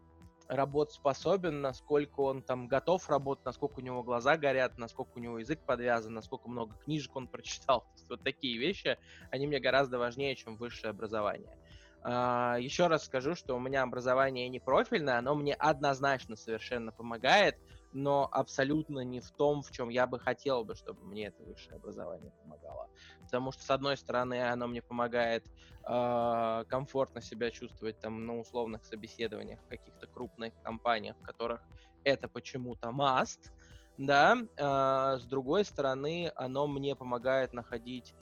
[0.48, 5.60] работоспособен, насколько он там готов работать, насколько у него глаза горят, насколько у него язык
[5.64, 7.86] подвязан, насколько много книжек он прочитал.
[8.08, 8.96] Вот такие вещи,
[9.30, 11.57] они мне гораздо важнее, чем высшее образование.
[12.04, 17.56] Uh, еще раз скажу, что у меня образование не профильное, оно мне однозначно совершенно помогает,
[17.92, 21.76] но абсолютно не в том, в чем я бы хотел бы, чтобы мне это высшее
[21.76, 22.88] образование помогало.
[23.22, 25.44] Потому что, с одной стороны, оно мне помогает
[25.88, 31.62] э, комфортно себя чувствовать там на условных собеседованиях в каких-то крупных компаниях, в которых
[32.04, 33.50] это почему-то must,
[33.96, 38.14] да, э, с другой стороны, оно мне помогает находить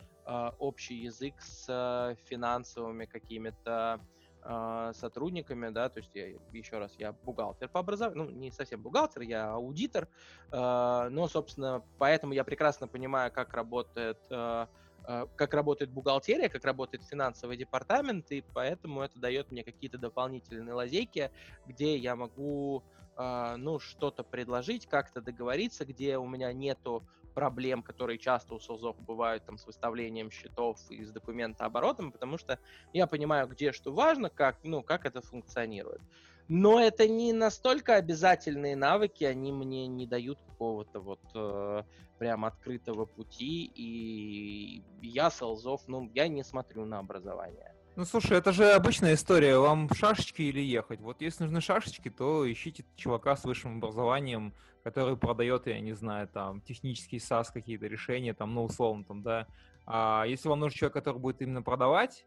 [0.59, 4.01] общий язык с э, финансовыми какими-то
[4.43, 8.83] э, сотрудниками, да, то есть я, еще раз, я бухгалтер по образованию, ну, не совсем
[8.83, 10.09] бухгалтер, я аудитор,
[10.51, 14.67] э, но, собственно, поэтому я прекрасно понимаю, как работает э,
[15.37, 21.31] как работает бухгалтерия, как работает финансовый департамент, и поэтому это дает мне какие-то дополнительные лазейки,
[21.65, 22.83] где я могу,
[23.17, 27.07] ну, что-то предложить, как-то договориться, где у меня нету
[27.37, 32.59] проблем, которые часто у селзов бывают там с выставлением счетов и с документооборотом, потому что
[32.95, 36.01] я понимаю, где что важно, как, ну, как это функционирует.
[36.49, 41.83] Но это не настолько обязательные навыки, они мне не дают какого-то вот э,
[42.19, 47.76] прям открытого пути, и я селзов, ну, я не смотрю на образование.
[47.97, 49.57] Ну, слушай, это же обычная история.
[49.57, 51.01] Вам шашечки или ехать?
[51.01, 54.53] Вот если нужны шашечки, то ищите чувака с высшим образованием,
[54.85, 59.47] который продает, я не знаю, там, технический SaaS какие-то решения, там, ну, условно, там, да.
[59.87, 62.27] А если вам нужен человек, который будет именно продавать,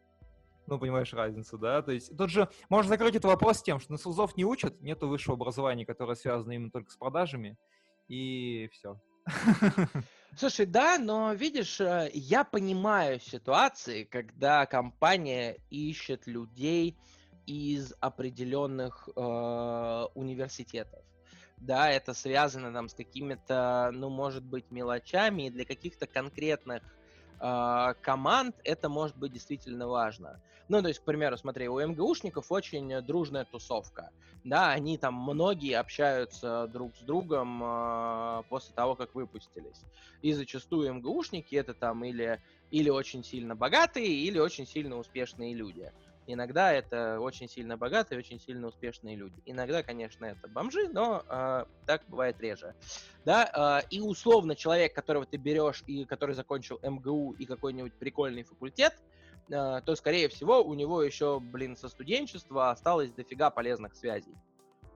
[0.66, 1.84] ну, понимаешь разницу, да?
[1.84, 5.08] То есть тут же можно закрыть этот вопрос тем, что на СУЗов не учат, нету
[5.08, 7.60] высшего образования, которое связано именно только с продажами,
[8.08, 9.00] и все.
[10.38, 16.98] Слушай, да, но видишь, э, я понимаю ситуации, когда компания ищет людей
[17.46, 21.04] из определенных э, университетов.
[21.58, 26.84] Да, это связано там с какими-то, ну, может быть, мелочами, и для каких-то конкретных
[27.40, 30.42] э, команд это может быть действительно важно.
[30.68, 34.12] Ну, то есть, к примеру, смотри, у МГУшников очень дружная тусовка.
[34.44, 39.84] Да, они там многие общаются друг с другом э, после того, как выпустились.
[40.22, 45.92] И зачастую МГУшники это там или, или очень сильно богатые, или очень сильно успешные люди.
[46.32, 49.42] Иногда это очень сильно богатые, очень сильно успешные люди.
[49.46, 52.76] Иногда, конечно, это бомжи, но э, так бывает реже.
[53.26, 58.44] Да, э, и условно человек, которого ты берешь и который закончил МГУ и какой-нибудь прикольный
[58.44, 58.94] факультет,
[59.50, 64.36] э, то, скорее всего, у него еще, блин, со студенчества осталось дофига полезных связей.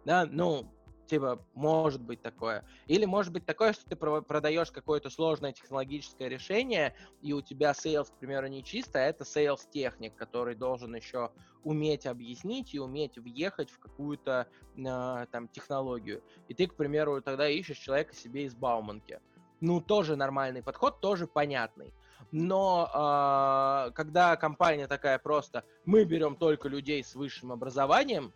[0.05, 0.71] Да, ну,
[1.13, 2.65] Типа, может быть такое.
[2.87, 8.09] Или может быть такое, что ты продаешь какое-то сложное технологическое решение, и у тебя sales,
[8.09, 11.29] к примеру, не чисто, а это sales техник, который должен еще
[11.63, 16.23] уметь объяснить и уметь въехать в какую-то э, там технологию.
[16.47, 19.19] И ты, к примеру, тогда ищешь человека себе из Бауманки.
[19.61, 21.93] Ну, тоже нормальный подход, тоже понятный.
[22.31, 28.33] Но э, когда компания такая просто, мы берем только людей с высшим образованием,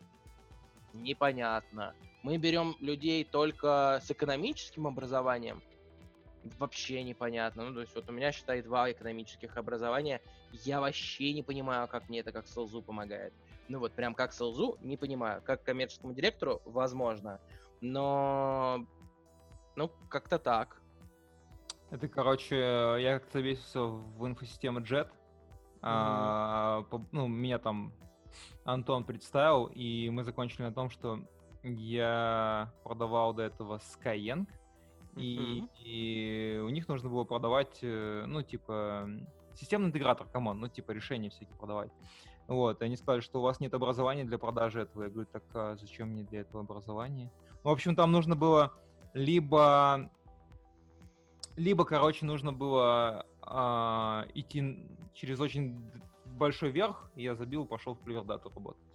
[0.94, 1.96] непонятно.
[2.28, 5.64] Мы берем людей только с экономическим образованием,
[6.60, 7.70] вообще непонятно.
[7.70, 10.22] Ну, то есть вот у меня, считай, два экономических образования.
[10.52, 13.34] Я вообще не понимаю, как мне это как селзу помогает.
[13.70, 15.42] Ну вот прям как селзу, не понимаю.
[15.42, 17.40] Как коммерческому директору, возможно.
[17.80, 18.86] Но,
[19.78, 20.82] ну, как-то так.
[21.92, 25.08] Это, короче, я как-то весился в инфосистему Jet.
[25.08, 25.80] Mm-hmm.
[25.82, 27.94] А, ну, меня там
[28.66, 31.22] Антон представил, и мы закончили на том, что
[31.64, 34.48] я продавал до этого Skyeng,
[35.16, 35.70] и, mm-hmm.
[35.84, 39.10] и у них нужно было продавать, э, ну, типа,
[39.56, 41.92] системный интегратор, come on, ну, типа, решения всякие продавать.
[42.48, 45.04] Вот, и они сказали, что у вас нет образования для продажи этого.
[45.04, 47.32] Я говорю, так а зачем мне для этого образование?
[47.64, 48.74] Ну, в общем, там нужно было
[49.14, 50.10] либо,
[51.56, 55.82] либо, короче, нужно было а, идти через очень
[56.26, 58.87] большой верх, я забил, пошел в Клевердату работать.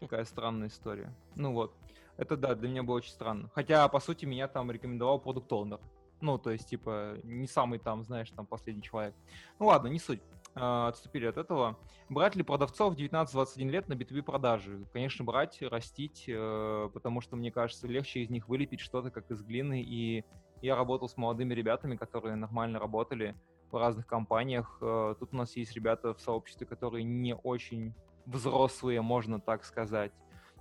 [0.00, 1.12] Такая странная история.
[1.34, 1.74] Ну вот.
[2.16, 3.48] Это да, для меня было очень странно.
[3.54, 5.80] Хотя, по сути, меня там рекомендовал product owner.
[6.20, 9.14] Ну, то есть, типа, не самый там, знаешь, там последний человек.
[9.60, 10.20] Ну ладно, не суть.
[10.56, 11.78] э, отступили от этого.
[12.08, 14.84] Брать ли продавцов 19-21 лет на B2B продажи?
[14.92, 19.42] Конечно, брать, растить, э, потому что, мне кажется, легче из них вылепить что-то, как из
[19.42, 19.80] глины.
[19.80, 20.24] И
[20.60, 23.36] я работал с молодыми ребятами, которые нормально работали
[23.70, 24.78] в разных компаниях.
[24.80, 27.94] Э, тут у нас есть ребята в сообществе, которые не очень
[28.28, 30.12] взрослые, можно так сказать.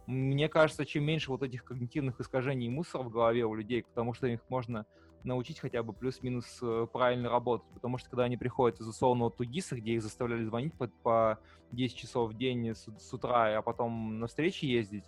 [0.06, 4.14] Мне кажется, чем меньше вот этих когнитивных искажений и мусора в голове у людей, потому
[4.14, 4.86] что их можно
[5.24, 7.68] научить хотя бы плюс-минус э, правильно работать.
[7.74, 11.40] Потому что когда они приходят из условного Тугиса, где их заставляли звонить по, по
[11.72, 15.04] 10 часов в день с, с утра, а потом на встречи ездить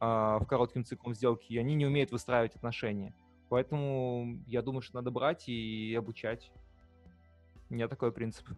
[0.00, 3.14] э, в коротким циклом сделки, они не умеют выстраивать отношения.
[3.48, 6.50] Поэтому я думаю, что надо брать и обучать.
[7.70, 8.48] У меня такой принцип.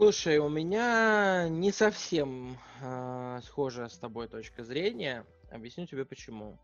[0.00, 5.26] Слушай, у меня не совсем э, схожая с тобой точка зрения.
[5.50, 6.58] Объясню тебе почему.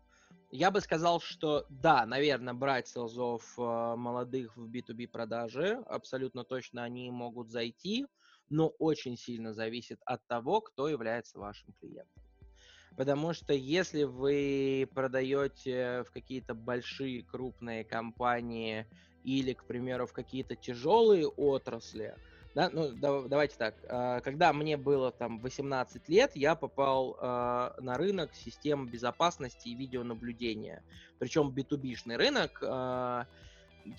[0.49, 3.61] Я бы сказал, что да, наверное, брать селзов э,
[3.95, 8.07] молодых в B2B продажи, абсолютно точно они могут зайти,
[8.49, 12.23] но очень сильно зависит от того, кто является вашим клиентом.
[12.97, 18.87] Потому что если вы продаете в какие-то большие крупные компании
[19.23, 22.15] или, к примеру, в какие-то тяжелые отрасли,
[22.57, 27.71] да, ну да, давайте так, а, когда мне было там 18 лет, я попал э,
[27.81, 30.81] на рынок систем безопасности и видеонаблюдения,
[31.19, 33.27] причем B2B-шный рынок, э, то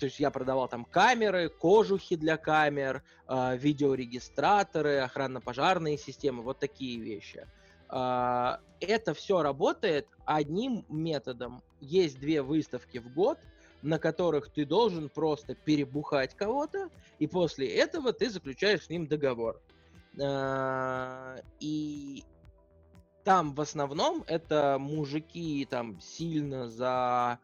[0.01, 7.47] есть я продавал там камеры, кожухи для камер, э, видеорегистраторы, охранно-пожарные системы, вот такие вещи.
[7.91, 11.63] Это все работает одним методом.
[11.79, 13.39] Есть две выставки в год–
[13.81, 19.61] на которых ты должен просто перебухать кого-то, и после этого ты заключаешь с ним договор.
[20.21, 22.23] А, и
[23.23, 27.39] там в основном это мужики там сильно за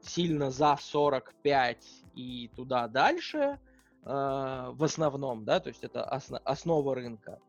[0.00, 1.84] сильно за 45
[2.14, 3.58] и туда дальше,
[4.04, 7.40] а, в основном, да, то есть это основа рынка.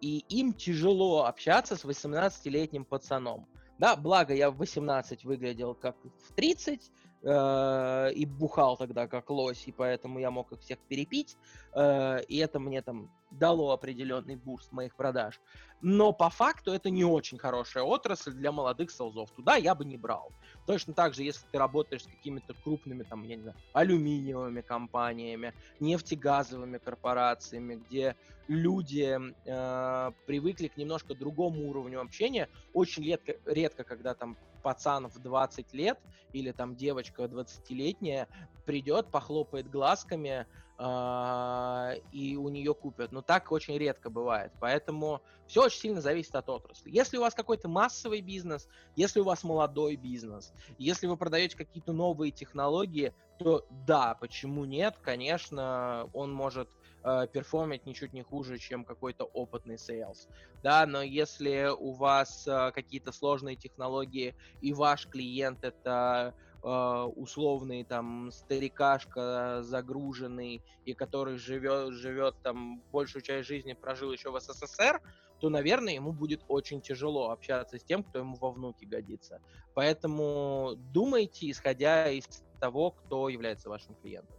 [0.00, 3.46] И им тяжело общаться с 18-летним пацаном.
[3.78, 6.90] Да, благо я в 18 выглядел как в 30,
[7.22, 11.36] э, и бухал тогда как лось, и поэтому я мог их всех перепить,
[11.74, 15.40] э, и это мне там дало определенный boost моих продаж.
[15.82, 19.30] Но по факту это не очень хорошая отрасль для молодых солзов.
[19.30, 20.30] Туда я бы не брал.
[20.66, 25.54] Точно так же, если ты работаешь с какими-то крупными, там, я не знаю, алюминиевыми компаниями,
[25.80, 28.16] нефтегазовыми корпорациями, где
[28.48, 35.18] люди э, привыкли к немножко другому уровню общения, очень редко, редко, когда там пацан в
[35.18, 35.98] 20 лет
[36.32, 38.28] или там девочка 20-летняя
[38.66, 40.46] придет, похлопает глазками,
[40.78, 43.12] э, и у нее купят.
[43.12, 44.52] Но так очень редко бывает.
[44.60, 46.90] Поэтому все очень сильно зависит от отрасли.
[46.90, 51.92] Если у вас какой-то массовый бизнес, если у вас молодой бизнес, если вы продаете какие-то
[51.92, 54.96] новые технологии, то да, почему нет?
[55.00, 56.68] Конечно, он может
[57.04, 60.28] э, перформить ничуть не хуже, чем какой-то опытный sales.
[60.62, 67.84] Да, но если у вас э, какие-то сложные технологии и ваш клиент это э, условный
[67.84, 75.00] там старикашка загруженный и который живет живет там большую часть жизни прожил еще в СССР,
[75.40, 79.40] то, наверное, ему будет очень тяжело общаться с тем, кто ему во внуки годится.
[79.74, 82.26] Поэтому думайте, исходя из
[82.60, 84.36] того, кто является вашим клиентом.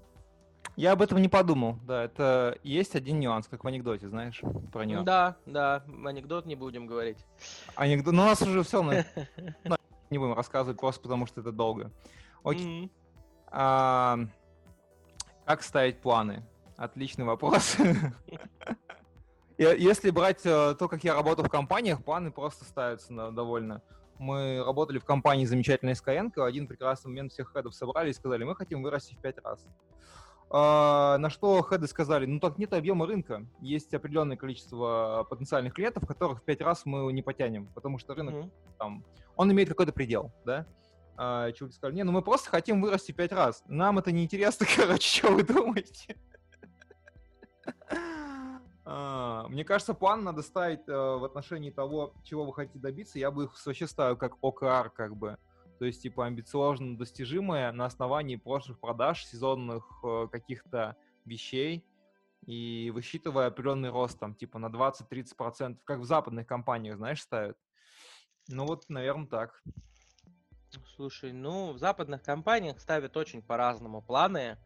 [0.77, 4.41] Я об этом не подумал, да, это есть один нюанс, как в анекдоте, знаешь,
[4.71, 5.03] про него.
[5.03, 7.25] Да, да, анекдот не будем говорить.
[7.75, 9.05] Анекдот, ну у нас уже все, мы
[10.09, 11.91] не будем рассказывать просто потому, что это долго.
[12.43, 12.89] Окей.
[13.47, 14.19] А,
[15.45, 16.43] как ставить планы?
[16.77, 17.75] Отличный вопрос.
[19.61, 23.81] Если брать э, то, как я работал в компаниях, планы просто ставятся довольно
[24.21, 28.43] мы работали в компании замечательной Skyeng, в один прекрасный момент всех хедов собрали и сказали,
[28.43, 29.65] мы хотим вырасти в пять раз.
[30.51, 36.05] А, на что хеды сказали, ну так нет объема рынка, есть определенное количество потенциальных клиентов,
[36.07, 38.51] которых в пять раз мы не потянем, потому что рынок mm-hmm.
[38.77, 39.03] там,
[39.35, 40.67] он имеет какой-то предел, да?
[41.17, 44.23] А, чуваки сказали, не, ну мы просто хотим вырасти в пять раз, нам это не
[44.23, 46.15] интересно, короче, что вы думаете?
[48.83, 53.19] А, мне кажется, план надо ставить э, в отношении того, чего вы хотите добиться.
[53.19, 55.37] Я бы их вообще ставил как ОКР, как бы
[55.81, 61.83] то есть типа амбициозно достижимое на основании прошлых продаж, сезонных э, каких-то вещей,
[62.45, 67.57] и высчитывая определенный рост там типа на 20-30%, как в западных компаниях, знаешь, ставят.
[68.47, 69.63] Ну вот, наверное, так.
[70.95, 74.59] Слушай, ну в западных компаниях ставят очень по-разному планы.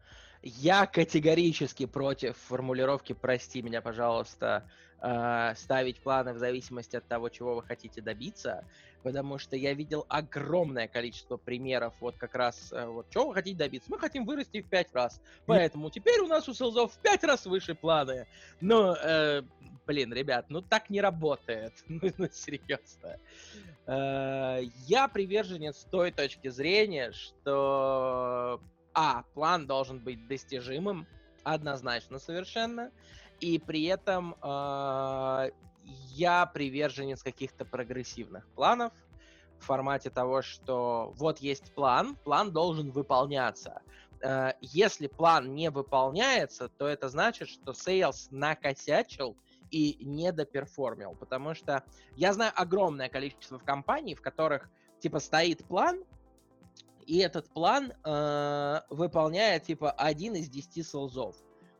[0.48, 4.62] Я категорически против формулировки «прости меня, пожалуйста»,
[5.02, 8.64] э, ставить планы в зависимости от того, чего вы хотите добиться,
[9.02, 13.56] потому что я видел огромное количество примеров, вот как раз, э, вот, что вы хотите
[13.56, 13.90] добиться?
[13.90, 17.46] Мы хотим вырасти в пять раз, поэтому теперь у нас у селзов в пять раз
[17.46, 18.28] выше планы.
[18.60, 19.42] Но, э,
[19.84, 23.18] блин, ребят, ну так не работает, ну, ну серьезно.
[23.88, 28.60] Э, я приверженец той точки зрения, что,
[28.96, 31.06] а, план должен быть достижимым,
[31.44, 32.90] однозначно совершенно,
[33.40, 35.50] и при этом э,
[35.84, 38.92] я приверженец каких-то прогрессивных планов
[39.60, 43.82] в формате того, что вот есть план, план должен выполняться.
[44.22, 49.36] Э, если план не выполняется, то это значит, что Sales накосячил
[49.70, 51.84] и не доперформил, потому что
[52.16, 54.70] я знаю огромное количество компаний, в которых
[55.00, 56.02] типа стоит план,
[57.06, 61.36] и этот план э, выполняет типа один из десяти солзов.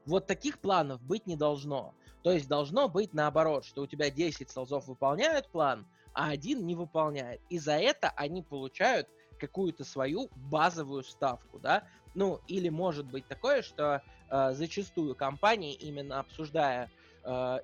[0.06, 1.94] Вот таких планов быть не должно.
[2.22, 6.74] То есть должно быть наоборот, что у тебя 10 солзов выполняют план, а один не
[6.74, 7.40] выполняет.
[7.50, 9.08] И за это они получают
[9.38, 11.84] какую-то свою базовую ставку, да.
[12.14, 16.90] Ну, или может быть такое, что э, зачастую компании, именно обсуждая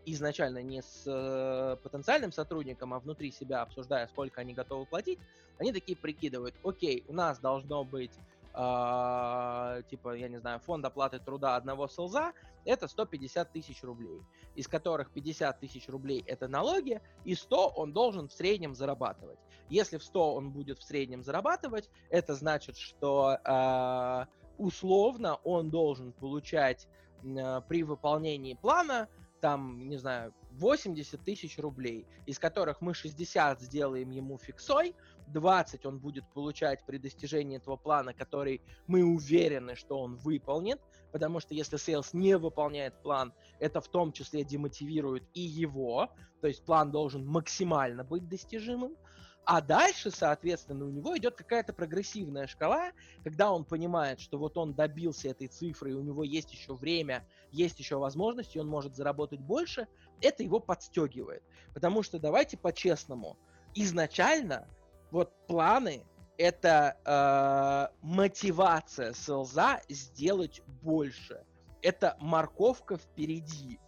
[0.06, 5.18] изначально не с э, потенциальным сотрудником, а внутри себя обсуждая, сколько они готовы платить,
[5.58, 8.12] они такие прикидывают, окей, у нас должно быть
[8.54, 12.32] э, типа, я не знаю, фонд оплаты труда одного селза,
[12.64, 14.20] это 150 тысяч рублей,
[14.54, 19.38] из которых 50 тысяч рублей это налоги, и 100 он должен в среднем зарабатывать.
[19.68, 24.26] Если в 100 он будет в среднем зарабатывать, это значит, что э,
[24.58, 26.86] условно он должен получать
[27.24, 29.08] э, при выполнении плана
[29.42, 34.94] там, не знаю, 80 тысяч рублей, из которых мы 60 сделаем ему фиксой,
[35.26, 40.80] 20 он будет получать при достижении этого плана, который мы уверены, что он выполнит,
[41.10, 46.08] потому что если sales не выполняет план, это в том числе демотивирует и его,
[46.40, 48.96] то есть план должен максимально быть достижимым.
[49.44, 52.92] А дальше, соответственно, у него идет какая-то прогрессивная шкала,
[53.24, 57.26] когда он понимает, что вот он добился этой цифры, и у него есть еще время,
[57.50, 59.88] есть еще возможности, он может заработать больше,
[60.20, 61.42] это его подстегивает.
[61.74, 63.36] Потому что давайте по-честному,
[63.74, 64.68] изначально
[65.10, 66.04] вот планы
[66.38, 71.44] это э, мотивация селза сделать больше.
[71.82, 73.78] Это морковка впереди.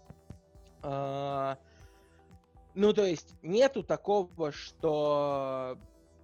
[0.83, 1.57] Э,
[2.75, 5.79] ну, то есть нету такого, что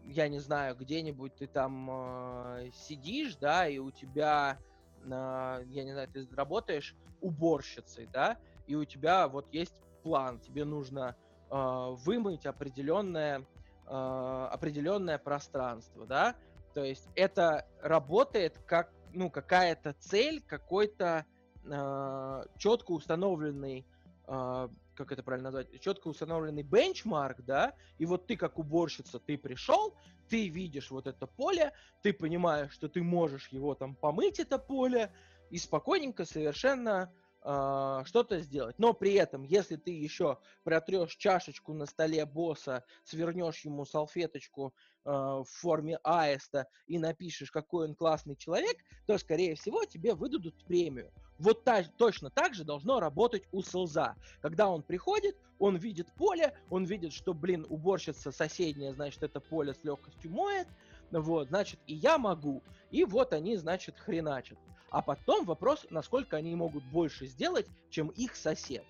[0.05, 4.59] я не знаю, где-нибудь ты там э, сидишь, да, и у тебя,
[5.05, 8.37] э, я не знаю, ты работаешь уборщицей, да,
[8.67, 11.17] и у тебя вот есть план, тебе нужно
[11.51, 13.47] э, вымыть определенное
[13.87, 16.35] э, определенное пространство, да,
[16.75, 21.25] то есть это работает как, ну, какая-то цель, какой-то
[21.65, 23.87] э, четко установленный,
[24.27, 24.69] э,
[25.05, 29.95] как это правильно назвать, четко установленный бенчмарк, да, и вот ты как уборщица, ты пришел,
[30.29, 31.73] ты видишь вот это поле,
[32.03, 35.13] ты понимаешь, что ты можешь его там помыть, это поле,
[35.51, 37.13] и спокойненько совершенно
[37.43, 38.79] э, что-то сделать.
[38.79, 44.75] Но при этом, если ты еще протрешь чашечку на столе босса, свернешь ему салфеточку
[45.05, 48.77] э, в форме аиста и напишешь, какой он классный человек,
[49.07, 51.13] то, скорее всего, тебе выдадут премию.
[51.39, 54.15] Вот та, точно так же должно работать у селза.
[54.43, 59.73] Когда он приходит, он видит поле, он видит, что, блин, уборщица соседняя, значит, это поле
[59.73, 60.69] с легкостью моет,
[61.11, 62.63] вот, значит, и я могу.
[62.91, 64.59] И вот они, значит, хреначат.
[64.91, 68.85] А потом вопрос, насколько они могут больше сделать, чем их сосед.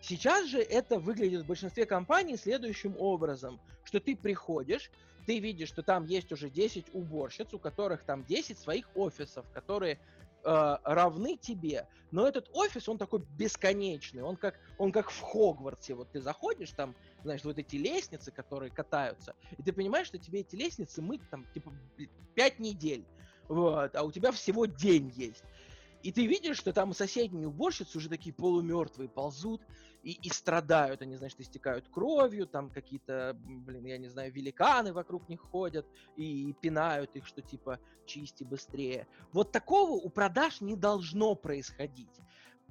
[0.00, 4.90] Сейчас же это выглядит в большинстве компаний следующим образом, что ты приходишь,
[5.26, 10.00] ты видишь, что там есть уже 10 уборщиц, у которых там 10 своих офисов, которые
[10.44, 11.86] э, равны тебе.
[12.10, 15.94] Но этот офис, он такой бесконечный, он как, он как в Хогвартсе.
[15.94, 20.40] Вот ты заходишь, там, знаешь, вот эти лестницы, которые катаются, и ты понимаешь, что тебе
[20.40, 21.72] эти лестницы мыть там, типа,
[22.34, 23.04] 5 недель
[23.52, 25.44] вот, а у тебя всего день есть.
[26.02, 29.62] И ты видишь, что там соседние уборщицы уже такие полумертвые ползут
[30.02, 31.00] и, и страдают.
[31.02, 35.86] Они, значит, истекают кровью, там какие-то, блин, я не знаю, великаны вокруг них ходят
[36.16, 39.06] и, и пинают их, что типа чисти быстрее.
[39.32, 42.20] Вот такого у продаж не должно происходить.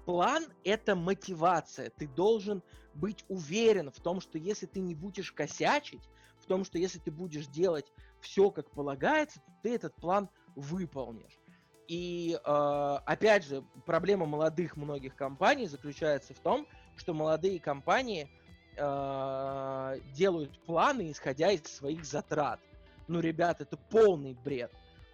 [0.05, 1.91] План— это мотивация.
[1.91, 2.63] Ты должен
[2.95, 6.09] быть уверен в том, что если ты не будешь косячить,
[6.41, 11.39] в том, что если ты будешь делать все как полагается, ты этот план выполнишь.
[11.88, 18.30] И э, опять же, проблема молодых многих компаний заключается в том, что молодые компании
[18.78, 22.60] э, делают планы, исходя из своих затрат.
[23.08, 24.72] Ну, ребят, это полный бред.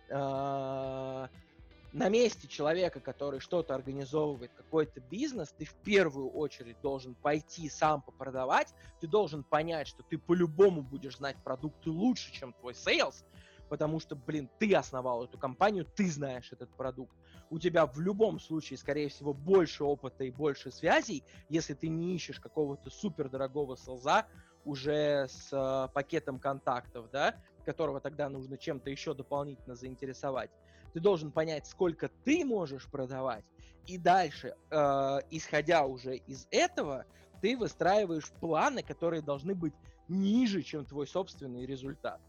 [0.09, 1.27] Э,
[1.93, 8.01] на месте человека, который что-то организовывает, какой-то бизнес, ты в первую очередь должен пойти сам
[8.01, 13.25] попродавать, ты должен понять, что ты по-любому будешь знать продукты лучше, чем твой sales,
[13.69, 17.15] потому что, блин, ты основал эту компанию, ты знаешь этот продукт.
[17.49, 22.15] У тебя в любом случае, скорее всего, больше опыта и больше связей, если ты не
[22.15, 24.25] ищешь какого-то супер дорогого сейлза
[24.65, 30.51] уже с э, пакетом контактов, да, которого тогда нужно чем-то еще дополнительно заинтересовать.
[30.93, 33.45] Ты должен понять, сколько ты можешь продавать,
[33.85, 37.05] и дальше, э, исходя уже из этого,
[37.41, 39.73] ты выстраиваешь планы, которые должны быть
[40.07, 42.19] ниже, чем твой собственный результат.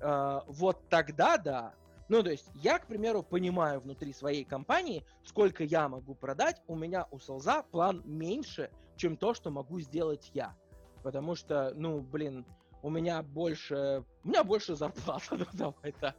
[0.00, 1.74] Э, вот тогда да.
[2.08, 6.74] Ну, то есть я, к примеру, понимаю внутри своей компании, сколько я могу продать, у
[6.74, 10.56] меня у Солза план меньше, чем то, что могу сделать я.
[11.04, 12.44] Потому что, ну, блин,
[12.82, 16.16] у меня больше, у меня больше зарплата, ну давай так.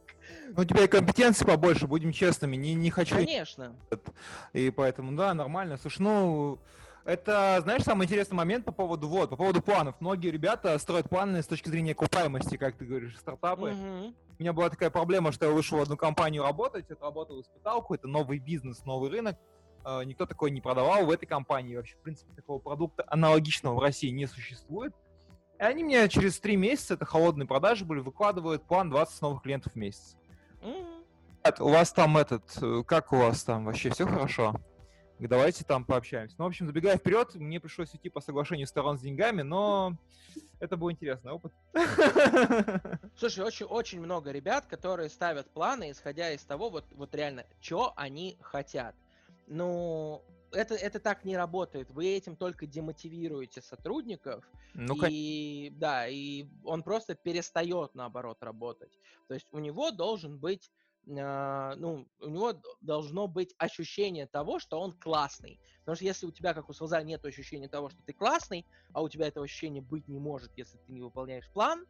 [0.48, 3.16] Ну, у тебя и компетенции побольше, будем честными, не, не хочу...
[3.16, 3.76] Конечно.
[4.52, 5.76] И поэтому, да, нормально.
[5.76, 6.58] Слушай, ну,
[7.04, 9.96] это, знаешь, самый интересный момент по поводу вот, по поводу планов.
[10.00, 13.72] Многие ребята строят планы с точки зрения окупаемости, как ты говоришь, стартапы.
[13.72, 14.14] Мгм.
[14.38, 18.08] У меня была такая проблема, что я вышел в одну компанию работать, отработал испыталку, это
[18.08, 19.36] новый бизнес, новый рынок.
[19.84, 21.76] Э, Никто такой не продавал в этой компании.
[21.76, 24.94] Вообще, в принципе, такого продукта аналогичного в России не существует.
[25.58, 29.72] И они мне через три месяца, это холодные продажи были, выкладывают план 20 новых клиентов
[29.74, 30.16] в месяц.
[30.62, 34.54] Ребят, У вас там этот, э, как у вас там вообще все хорошо?
[35.18, 36.34] Давайте там пообщаемся.
[36.38, 39.96] Ну, в общем, забегая вперед, мне пришлось идти по соглашению сторон с деньгами, но
[40.58, 41.52] это был интересный опыт.
[43.16, 47.92] Слушай, очень, очень много ребят, которые ставят планы, исходя из того, вот, вот реально, что
[47.96, 48.94] они хотят.
[49.46, 51.90] Ну, это, это так не работает.
[51.90, 54.44] Вы этим только демотивируете сотрудников,
[54.74, 58.92] Ну, и да, и он просто перестает наоборот работать.
[59.28, 60.70] То есть у него должен быть,
[61.04, 65.60] ну, у него должно быть ощущение того, что он классный.
[65.80, 69.02] Потому что если у тебя, как у Солза, нет ощущения того, что ты классный, а
[69.02, 71.84] у тебя этого ощущения быть не может, если ты не выполняешь план,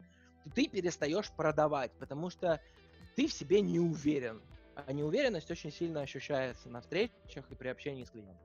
[0.45, 2.61] то ты перестаешь продавать, потому что
[3.15, 4.41] ты в себе не уверен.
[4.75, 8.39] А неуверенность очень сильно ощущается на встречах и при общении с клиентом.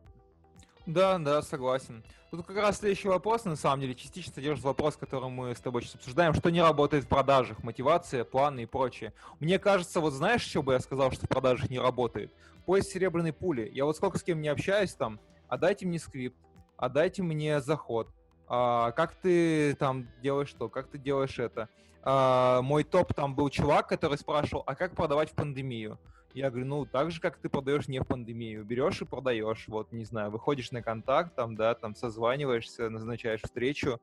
[0.87, 2.01] Да, да, согласен.
[2.31, 5.81] Тут как раз следующий вопрос, на самом деле, частично содержит вопрос, который мы с тобой
[5.81, 9.11] сейчас обсуждаем, что не работает в продажах, мотивация, планы и прочее.
[9.41, 12.31] Мне кажется, вот знаешь, что бы я сказал, что в продажах не работает?
[12.65, 13.69] Поиск серебряной пули.
[13.73, 15.19] Я вот сколько с кем не общаюсь там,
[15.49, 16.37] а дайте мне скрипт,
[16.77, 18.07] а дайте мне заход,
[18.47, 21.67] а, как ты там делаешь что, как ты делаешь это.
[22.01, 25.99] А, мой топ там был чувак, который спрашивал, а как продавать в пандемию?
[26.37, 28.63] Я говорю, ну, так же, как ты продаешь не в пандемию.
[28.63, 33.99] Берешь и продаешь, вот, не знаю, выходишь на контакт, там, да, там, созваниваешься, назначаешь встречу.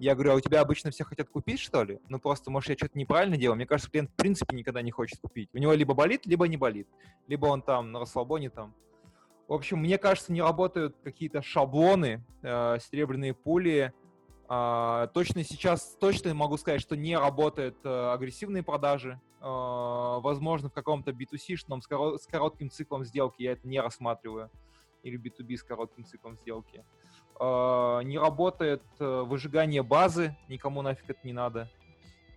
[0.00, 2.00] Я говорю, а у тебя обычно все хотят купить, что ли?
[2.08, 3.54] Ну, просто, может, я что-то неправильно делаю.
[3.54, 5.48] Мне кажется, клиент, в принципе, никогда не хочет купить.
[5.52, 6.88] У него либо болит, либо не болит.
[7.28, 8.74] Либо он там на расслабоне там.
[9.46, 13.92] В общем, мне кажется, не работают какие-то шаблоны, э, серебряные пули.
[14.48, 19.20] А, точно сейчас, точно могу сказать, что не работают э, агрессивные продажи.
[19.40, 24.50] Э, возможно, в каком-то B2C-шном с, коро- с коротким циклом сделки я это не рассматриваю.
[25.02, 26.84] Или B2B с коротким циклом сделки.
[27.38, 31.70] Э, не работает э, выжигание базы, никому нафиг это не надо.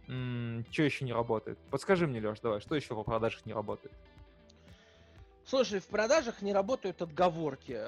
[0.06, 1.58] что еще не работает?
[1.70, 3.94] Подскажи мне, Леш, давай, что еще в продажах не работает?
[5.46, 7.80] Слушай, в продажах не работают отговорки.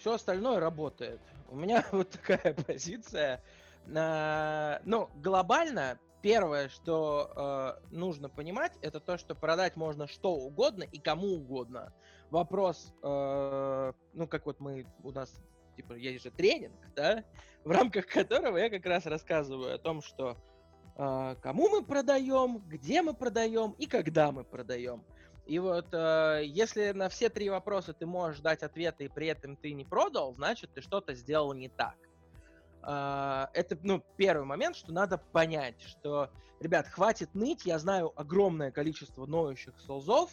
[0.00, 1.20] Все остальное работает.
[1.48, 3.40] У меня вот такая позиция.
[3.94, 10.84] А, Ну, глобально, первое, что э, нужно понимать, это то, что продать можно что угодно
[10.84, 11.92] и кому угодно.
[12.30, 15.32] Вопрос, э, ну, как вот мы, у нас,
[15.76, 17.24] типа, есть же тренинг, да,
[17.64, 20.36] в рамках которого я как раз рассказываю о том, что
[20.96, 25.04] э, кому мы продаем, где мы продаем и когда мы продаем.
[25.46, 29.56] И вот э, если на все три вопроса ты можешь дать ответы, и при этом
[29.56, 31.94] ты не продал, значит, ты что-то сделал не так.
[32.86, 36.30] Э, это, ну, первый момент, что надо понять, что,
[36.60, 40.30] ребят, хватит ныть, я знаю огромное количество ноющих солзов,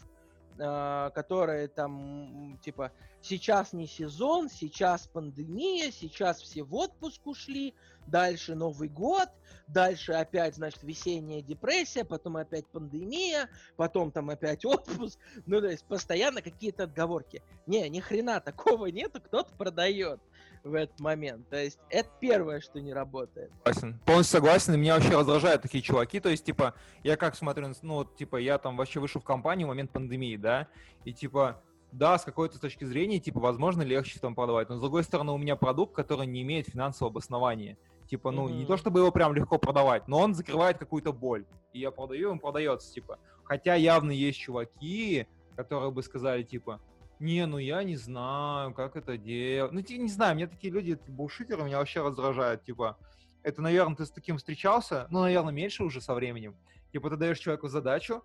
[0.60, 2.92] э, которые там, типа,
[3.22, 7.74] сейчас не сезон, сейчас пандемия, сейчас все в отпуск ушли,
[8.06, 9.30] дальше Новый год,
[9.68, 15.18] дальше опять, значит, весенняя депрессия, потом опять пандемия, потом там опять отпуск.
[15.48, 17.42] Ну, то есть постоянно какие-то отговорки.
[17.66, 20.22] Не, ни хрена такого нету, кто-то продает
[20.64, 21.48] в этот момент.
[21.50, 23.52] То есть это первое, что не работает.
[23.66, 24.00] Согласен.
[24.06, 27.96] Полностью согласен, и меня вообще раздражают такие чуваки, то есть, типа, я как смотрю, ну,
[27.96, 30.68] вот, типа, я там вообще вышел в компанию в момент пандемии, да,
[31.06, 31.62] и, типа,
[31.92, 35.38] да, с какой-то точки зрения, типа, возможно, легче там продавать, но, с другой стороны, у
[35.38, 37.78] меня продукт, который не имеет финансового обоснования.
[38.08, 41.46] Типа, ну, не то чтобы его прям легко продавать, но он закрывает какую-то боль.
[41.72, 43.18] И я продаю, он продается, типа.
[43.44, 46.80] Хотя явно есть чуваки, которые бы сказали, типа,
[47.24, 49.72] не, ну я не знаю, как это делать.
[49.72, 52.98] Ну, типа, не знаю, мне такие люди, булшитеры, меня вообще раздражают, типа,
[53.44, 56.56] это, наверное, ты с таким встречался, ну, наверное, меньше уже со временем.
[56.92, 58.24] Типа, ты даешь человеку задачу,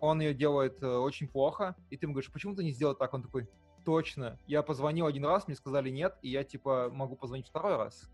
[0.00, 3.14] он ее делает э, очень плохо, и ты ему говоришь, почему ты не сделал так?
[3.14, 3.48] Он такой,
[3.84, 8.10] точно, я позвонил один раз, мне сказали нет, и я, типа, могу позвонить второй раз.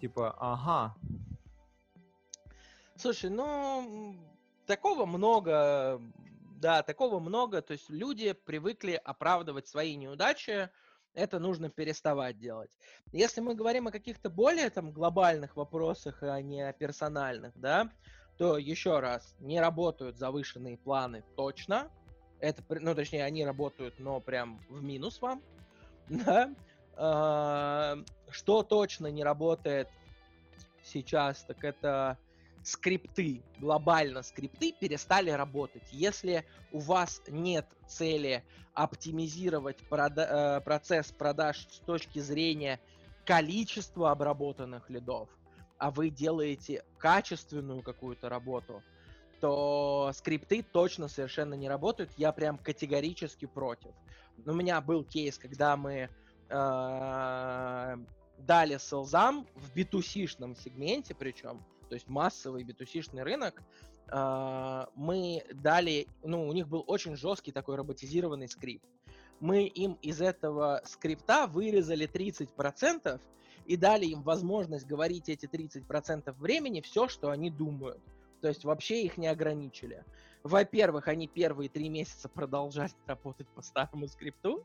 [0.00, 0.96] Типа, ага.
[2.96, 4.16] Слушай, ну,
[4.66, 6.00] такого много,
[6.58, 10.70] да, такого много, то есть люди привыкли оправдывать свои неудачи,
[11.14, 12.76] это нужно переставать делать.
[13.12, 17.90] Если мы говорим о каких-то более там глобальных вопросах, а не о персональных, да,
[18.36, 21.90] то еще раз, не работают завышенные планы точно.
[22.40, 25.42] Это, ну, точнее, они работают, но прям в минус вам.
[26.08, 26.50] Да?
[26.96, 27.98] А,
[28.30, 29.88] что точно не работает
[30.82, 32.16] сейчас, так это
[32.68, 35.84] скрипты, глобально скрипты перестали работать.
[35.90, 38.44] Если у вас нет цели
[38.74, 42.78] оптимизировать прода- э, процесс продаж с точки зрения
[43.24, 45.30] количества обработанных лидов,
[45.78, 48.82] а вы делаете качественную какую-то работу,
[49.40, 52.10] то скрипты точно совершенно не работают.
[52.18, 53.92] Я прям категорически против.
[54.44, 56.10] У меня был кейс, когда мы
[56.50, 57.96] э,
[58.38, 63.62] дали селзам в B2C-шном сегменте, причем, то есть массовый B2C-шный рынок,
[64.10, 68.86] э, мы дали, ну, у них был очень жесткий такой роботизированный скрипт.
[69.40, 73.20] Мы им из этого скрипта вырезали 30%,
[73.68, 78.00] и дали им возможность говорить эти 30% времени все, что они думают.
[78.40, 80.04] То есть вообще их не ограничили.
[80.42, 84.64] Во-первых, они первые три месяца продолжали работать по старому скрипту,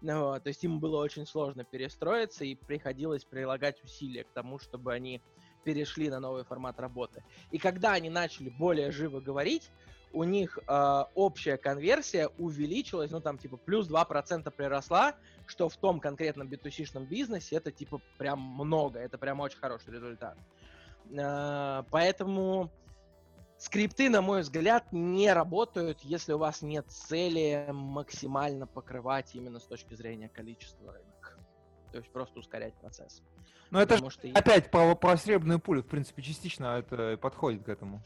[0.00, 4.92] вот, то есть им было очень сложно перестроиться, и приходилось прилагать усилия к тому, чтобы
[4.92, 5.20] они
[5.68, 7.22] перешли на новый формат работы.
[7.50, 9.70] И когда они начали более живо говорить,
[10.14, 15.14] у них э, общая конверсия увеличилась, ну там типа плюс 2% приросла,
[15.46, 20.38] что в том конкретном B2C-шном бизнесе это типа прям много, это прям очень хороший результат.
[21.10, 22.70] Э, поэтому
[23.58, 29.64] скрипты, на мой взгляд, не работают, если у вас нет цели максимально покрывать именно с
[29.64, 31.17] точки зрения количества рынок.
[31.92, 33.22] То есть просто ускорять процесс.
[33.70, 34.70] Но это что опять я...
[34.70, 38.02] про, про серебряную пулю, в принципе, частично это подходит к этому.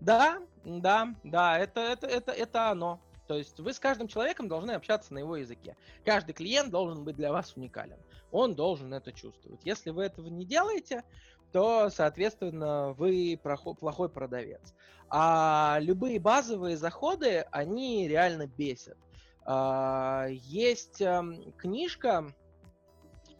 [0.00, 3.00] Да, да, да, это, это, это, это оно.
[3.26, 5.76] То есть вы с каждым человеком должны общаться на его языке.
[6.04, 7.98] Каждый клиент должен быть для вас уникален.
[8.30, 9.60] Он должен это чувствовать.
[9.64, 11.04] Если вы этого не делаете,
[11.52, 14.74] то, соответственно, вы плохой продавец.
[15.08, 18.98] А любые базовые заходы, они реально бесят.
[19.46, 22.26] А, есть эм, книжка,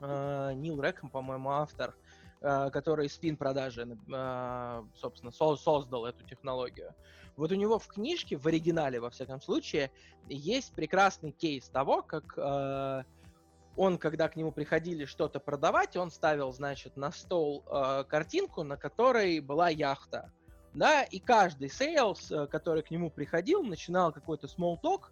[0.01, 1.95] Нил Рэкхэм, по-моему, автор,
[2.47, 6.95] Э, который спин продажи, э, собственно, создал эту технологию.
[7.39, 9.91] Вот у него в книжке, в оригинале, во всяком случае,
[10.29, 13.05] есть прекрасный кейс того, как э,
[13.79, 17.63] он, когда к нему приходили что-то продавать, он ставил, значит, на стол
[18.09, 20.31] картинку, на которой была яхта.
[20.75, 25.05] Да, и каждый sales, который к нему приходил, начинал какой-то small talk,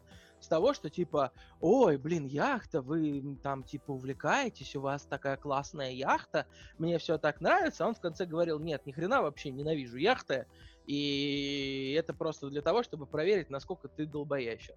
[0.43, 5.91] с того, что типа, ой, блин, яхта, вы там типа увлекаетесь, у вас такая классная
[5.91, 6.47] яхта,
[6.79, 7.87] мне все так нравится.
[7.87, 10.47] Он в конце говорил, нет, ни хрена вообще ненавижу яхты,
[10.87, 14.75] и это просто для того, чтобы проверить, насколько ты долбоящер.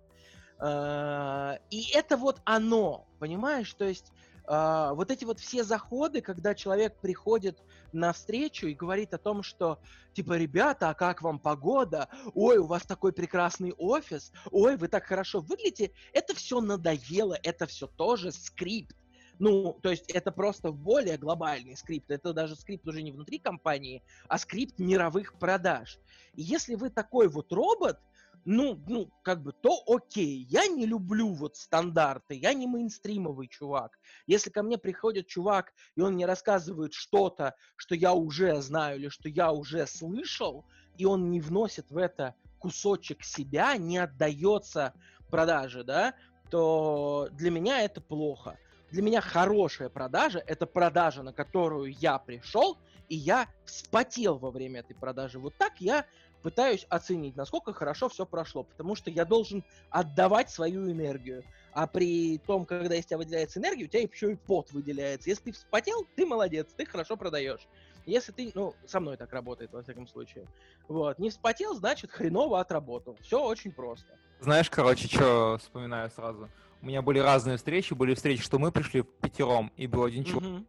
[0.60, 3.74] А, и это вот оно, понимаешь?
[3.74, 4.12] То есть
[4.48, 9.42] Uh, вот эти вот все заходы, когда человек приходит на встречу и говорит о том,
[9.42, 9.80] что
[10.14, 12.10] типа, ребята, а как вам погода?
[12.36, 14.32] Ой, у вас такой прекрасный офис.
[14.52, 15.92] Ой, вы так хорошо выглядите.
[16.14, 18.96] Это все надоело, это все тоже скрипт.
[19.40, 22.10] Ну, то есть это просто более глобальный скрипт.
[22.12, 26.00] Это даже скрипт уже не внутри компании, а скрипт мировых продаж.
[26.36, 28.00] И если вы такой вот робот,
[28.46, 30.46] ну, ну, как бы, то окей.
[30.50, 33.98] Я не люблю вот стандарты, я не мейнстримовый чувак.
[34.28, 39.10] Если ко мне приходит чувак, и он мне рассказывает что-то, что я уже знаю или
[39.10, 40.66] что я уже слышал,
[40.98, 44.94] и он не вносит в это кусочек себя, не отдается
[45.30, 46.14] продаже, да,
[46.52, 48.58] то для меня это плохо.
[48.92, 52.78] Для меня хорошая продажа– это продажа, на которую я пришел,
[53.10, 55.40] и я вспотел во время этой продажи.
[55.40, 56.06] Вот так я
[56.46, 61.44] пытаюсь оценить, насколько хорошо все прошло, потому что я должен отдавать свою энергию.
[61.74, 65.28] А при том, когда из тебя выделяется энергия, у тебя еще и пот выделяется.
[65.28, 67.68] Если ты вспотел, ты молодец, ты хорошо продаешь.
[68.06, 70.46] Если ты, ну, со мной так работает, во всяком случае.
[70.88, 73.18] Вот, не вспотел, значит, хреново отработал.
[73.22, 74.16] Все очень просто.
[74.40, 76.48] Знаешь, короче, что вспоминаю сразу?
[76.84, 80.66] У меня были разные встречи, были встречи, что мы пришли пятером, и был один mm-hmm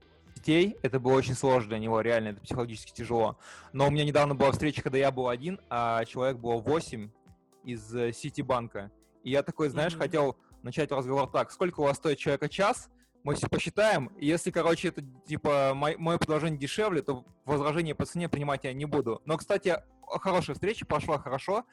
[0.46, 3.36] детей, это было очень сложно для него, реально, это психологически тяжело.
[3.72, 7.10] Но у меня недавно была встреча, когда я был один, а человек был 8
[7.64, 8.92] из э, Ситибанка.
[9.24, 9.98] И я такой, знаешь, mm-hmm.
[9.98, 12.88] хотел начать разговор так, сколько у вас стоит человека час,
[13.24, 18.06] мы все посчитаем, и если, короче, это, типа, мой, мое предложение дешевле, то возражение по
[18.06, 19.20] цене принимать я не буду.
[19.24, 21.64] Но, кстати, хорошая встреча, пошла хорошо,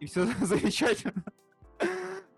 [0.00, 1.22] и все замечательно.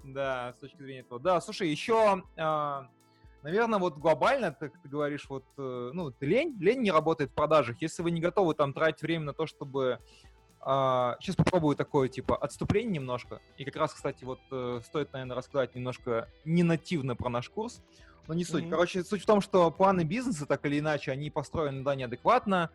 [0.03, 1.21] Да, с точки зрения этого.
[1.21, 2.89] Да, слушай, еще, а,
[3.45, 7.81] наверное, вот глобально, ты, ты говоришь, вот, э, ну, лень, лень не работает в продажах.
[7.81, 10.01] Если вы не готовы там тратить время на то, чтобы
[10.67, 13.43] сейчас попробую такое, типа, отступление немножко.
[13.59, 17.83] И как раз, кстати, вот э, стоит, наверное, рассказать немножко не нативно про наш курс.
[18.27, 18.65] Но не суть.
[18.65, 18.71] Mm-hmm.
[18.71, 22.71] Короче, суть в том, что планы бизнеса, так или иначе, они построены, да, неадекватно.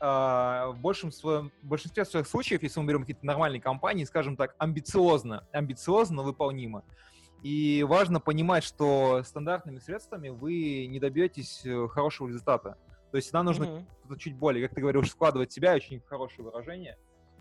[0.00, 4.36] А, в, большем своем, в большинстве своих случаев, если мы берем какие-то нормальные компании, скажем
[4.36, 6.82] так, амбициозно, амбициозно, но выполнимо.
[7.42, 12.76] И важно понимать, что стандартными средствами вы не добьетесь э, хорошего результата.
[13.10, 14.18] То есть всегда нужно mm-hmm.
[14.18, 16.98] чуть более, как ты говоришь, складывать себя, очень хорошее выражение.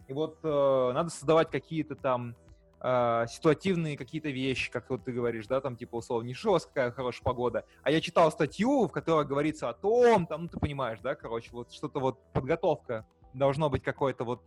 [0.07, 2.35] И вот э, надо создавать какие-то там
[2.79, 6.53] э, ситуативные какие-то вещи, как вот ты говоришь, да, там типа условно, не что у
[6.53, 10.47] вас какая хорошая погода, а я читал статью, в которой говорится о том, там, ну
[10.47, 14.41] ты понимаешь, да, короче, вот что-то вот подготовка, должно быть какой-то вот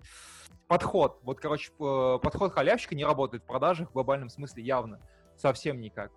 [0.68, 1.18] подход.
[1.22, 5.00] Вот, короче, подход халявщика не работает в продажах в глобальном смысле явно,
[5.40, 6.12] совсем никак.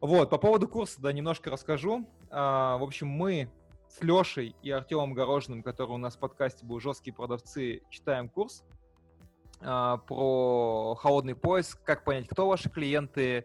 [0.00, 2.08] Вот, по поводу курса, да, немножко расскажу.
[2.30, 3.50] А, в общем, мы
[3.88, 8.64] с Лешей и Артемом Горожным, который у нас в подкасте был «Жесткие продавцы», читаем курс
[9.60, 13.44] э, про холодный поиск, как понять, кто ваши клиенты,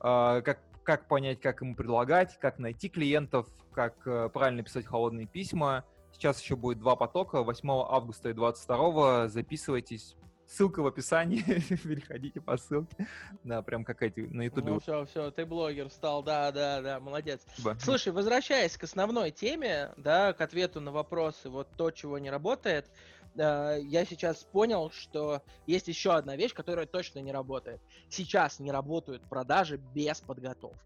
[0.00, 5.26] э, как, как понять, как ему предлагать, как найти клиентов, как э, правильно писать холодные
[5.26, 5.84] письма.
[6.12, 9.28] Сейчас еще будет два потока, 8 августа и 22.
[9.28, 10.16] Записывайтесь,
[10.52, 11.40] Ссылка в описании,
[11.82, 13.08] переходите по ссылке.
[13.42, 14.72] Да, прям как эти на ютубе.
[14.72, 17.40] Ну все, все, ты блогер стал, да, да, да, молодец.
[17.56, 17.80] Спасибо.
[17.80, 22.90] Слушай, возвращаясь к основной теме, да, к ответу на вопросы, вот то, чего не работает,
[23.34, 27.80] э, я сейчас понял, что есть еще одна вещь, которая точно не работает.
[28.10, 30.78] Сейчас не работают продажи без подготовки.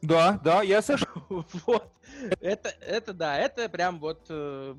[0.00, 1.06] Да, да, я слышу.
[1.66, 1.92] Вот,
[2.40, 4.74] это, это да, это прям вот э,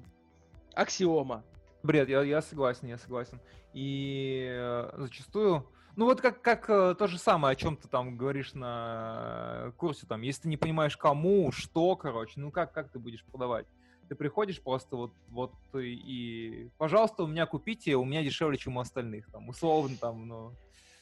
[0.73, 1.43] аксиома.
[1.83, 3.39] Бред, я, я согласен, я согласен.
[3.73, 8.17] И э, зачастую, ну вот как, как э, то же самое, о чем ты там
[8.17, 12.99] говоришь на курсе, там, если ты не понимаешь кому, что, короче, ну как, как ты
[12.99, 13.67] будешь продавать?
[14.07, 18.77] Ты приходишь просто вот, вот и, и, пожалуйста, у меня купите, у меня дешевле, чем
[18.77, 20.55] у остальных, там, условно, там, ну...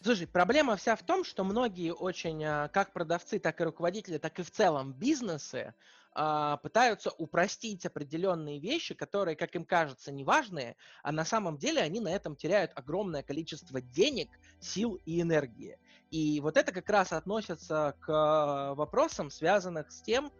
[0.03, 4.39] Слушай, проблема вся в том, что многие очень, а, как продавцы, так и руководители, так
[4.39, 5.75] и в целом бизнесы,
[6.13, 12.09] пытаются упростить определенные вещи, которые, как им кажется, неважные, а на самом деле они на
[12.09, 15.77] этом теряют огромное количество денег, сил и энергии.
[16.11, 20.31] И вот это как раз относится к вопросам, связанных с тем,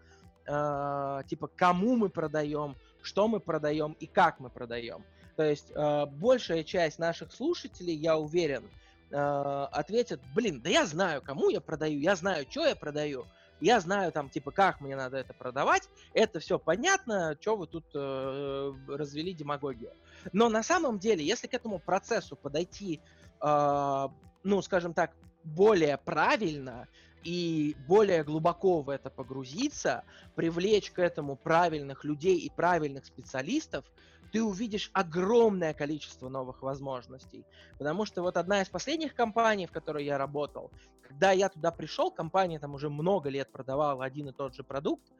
[0.46, 5.06] э, типа, кому мы продаем, что мы продаем и как мы продаем.
[5.38, 8.70] То есть э, большая часть наших слушателей, я уверен,
[9.12, 9.16] э,
[9.72, 13.26] ответят, блин, да я знаю, кому я продаю, я знаю, что я продаю,
[13.62, 17.86] я знаю там, типа, как мне надо это продавать, это все понятно, что вы тут
[17.94, 19.94] э, развели демагогию.
[20.34, 23.00] Но на самом деле, если к этому процессу подойти,
[23.40, 24.08] э,
[24.44, 25.12] ну, скажем так,
[25.44, 26.88] более правильно
[27.24, 30.04] и более глубоко в это погрузиться,
[30.36, 33.86] привлечь к этому правильных людей и правильных специалистов,
[34.32, 37.46] ты увидишь огромное количество новых возможностей.
[37.78, 40.72] Потому что вот одна из последних компаний, в которой я работал,
[41.02, 45.12] когда я туда пришел, компания там уже много лет продавала один и тот же продукт,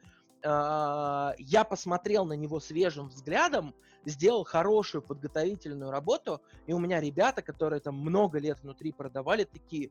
[0.44, 7.42] а, я посмотрел на него свежим взглядом, сделал хорошую подготовительную работу, и у меня ребята,
[7.42, 9.90] которые там много лет внутри продавали, такие,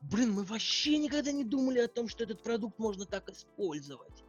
[0.00, 4.24] блин, мы вообще никогда не думали о том, что этот продукт можно так использовать.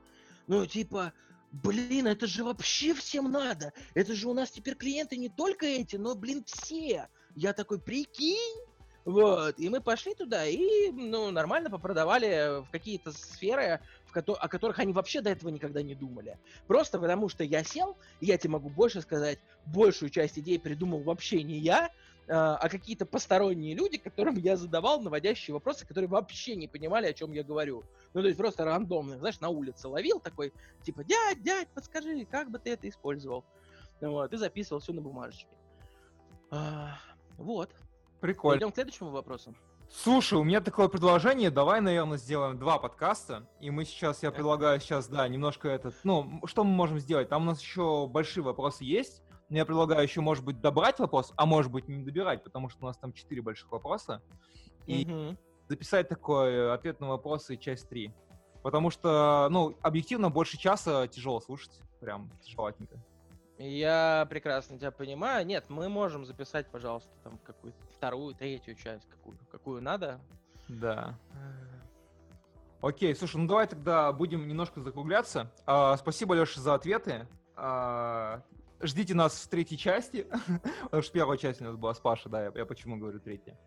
[0.48, 1.14] Ну, типа,
[1.52, 3.74] блин, это же вообще всем надо.
[3.94, 7.08] Это же у нас теперь клиенты не только эти, но, блин, все.
[7.36, 8.64] Я такой, прикинь.
[9.06, 14.48] Вот, и мы пошли туда и, ну, нормально попродавали в какие-то сферы, в ко- о
[14.48, 16.38] которых они вообще до этого никогда не думали.
[16.68, 21.02] Просто потому что я сел, и я тебе могу больше сказать, большую часть идей придумал
[21.02, 21.90] вообще не я,
[22.30, 27.14] а, а какие-то посторонние люди, которым я задавал наводящие вопросы, которые вообще не понимали, о
[27.14, 27.84] чем я говорю.
[28.14, 30.54] Ну, то есть просто рандомно, знаешь, на улице ловил такой,
[30.84, 33.44] типа, дядь, дядь, подскажи, как бы ты это использовал?
[34.00, 35.50] Вот, и записывал все на бумажечке.
[36.52, 36.98] А,
[37.38, 37.72] вот.
[38.22, 38.60] Прикольно.
[38.60, 39.56] Идем к следующему вопросу.
[39.92, 44.80] Слушай, у меня такое предложение, давай, наверное, сделаем два подкаста, и мы сейчас, я предлагаю
[44.80, 47.28] сейчас, да, немножко этот, ну, что мы можем сделать?
[47.28, 51.46] Там у нас еще большие вопросы есть, я предлагаю еще, может быть, добрать вопрос, а
[51.46, 54.22] может быть, не добирать, потому что у нас там четыре больших вопроса.
[54.86, 55.38] И угу.
[55.68, 58.14] записать такой э, ответ на вопросы часть 3.
[58.62, 61.82] Потому что, ну, объективно, больше часа тяжело слушать.
[62.00, 62.98] Прям тяжелотненько.
[63.58, 65.46] Я прекрасно тебя понимаю.
[65.46, 70.22] Нет, мы можем записать, пожалуйста, там какую-то вторую, третью часть, какую, какую надо.
[70.70, 71.18] Да.
[72.82, 75.52] Окей, слушай, ну давай тогда будем немножко закругляться.
[75.66, 77.28] А, спасибо, Леша, за ответы.
[77.58, 78.44] А,
[78.82, 80.28] ждите нас в третьей части,
[80.84, 83.58] потому что первая часть у нас была с Пашей, да, я, я почему говорю третья.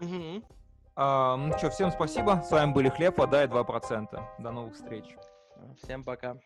[0.00, 0.44] Мгм.
[0.94, 2.42] А, ну что, всем спасибо.
[2.44, 4.20] С вами были Хлеб, вода и 2%.
[4.38, 5.04] До новых встреч.
[5.82, 6.38] Всем пока.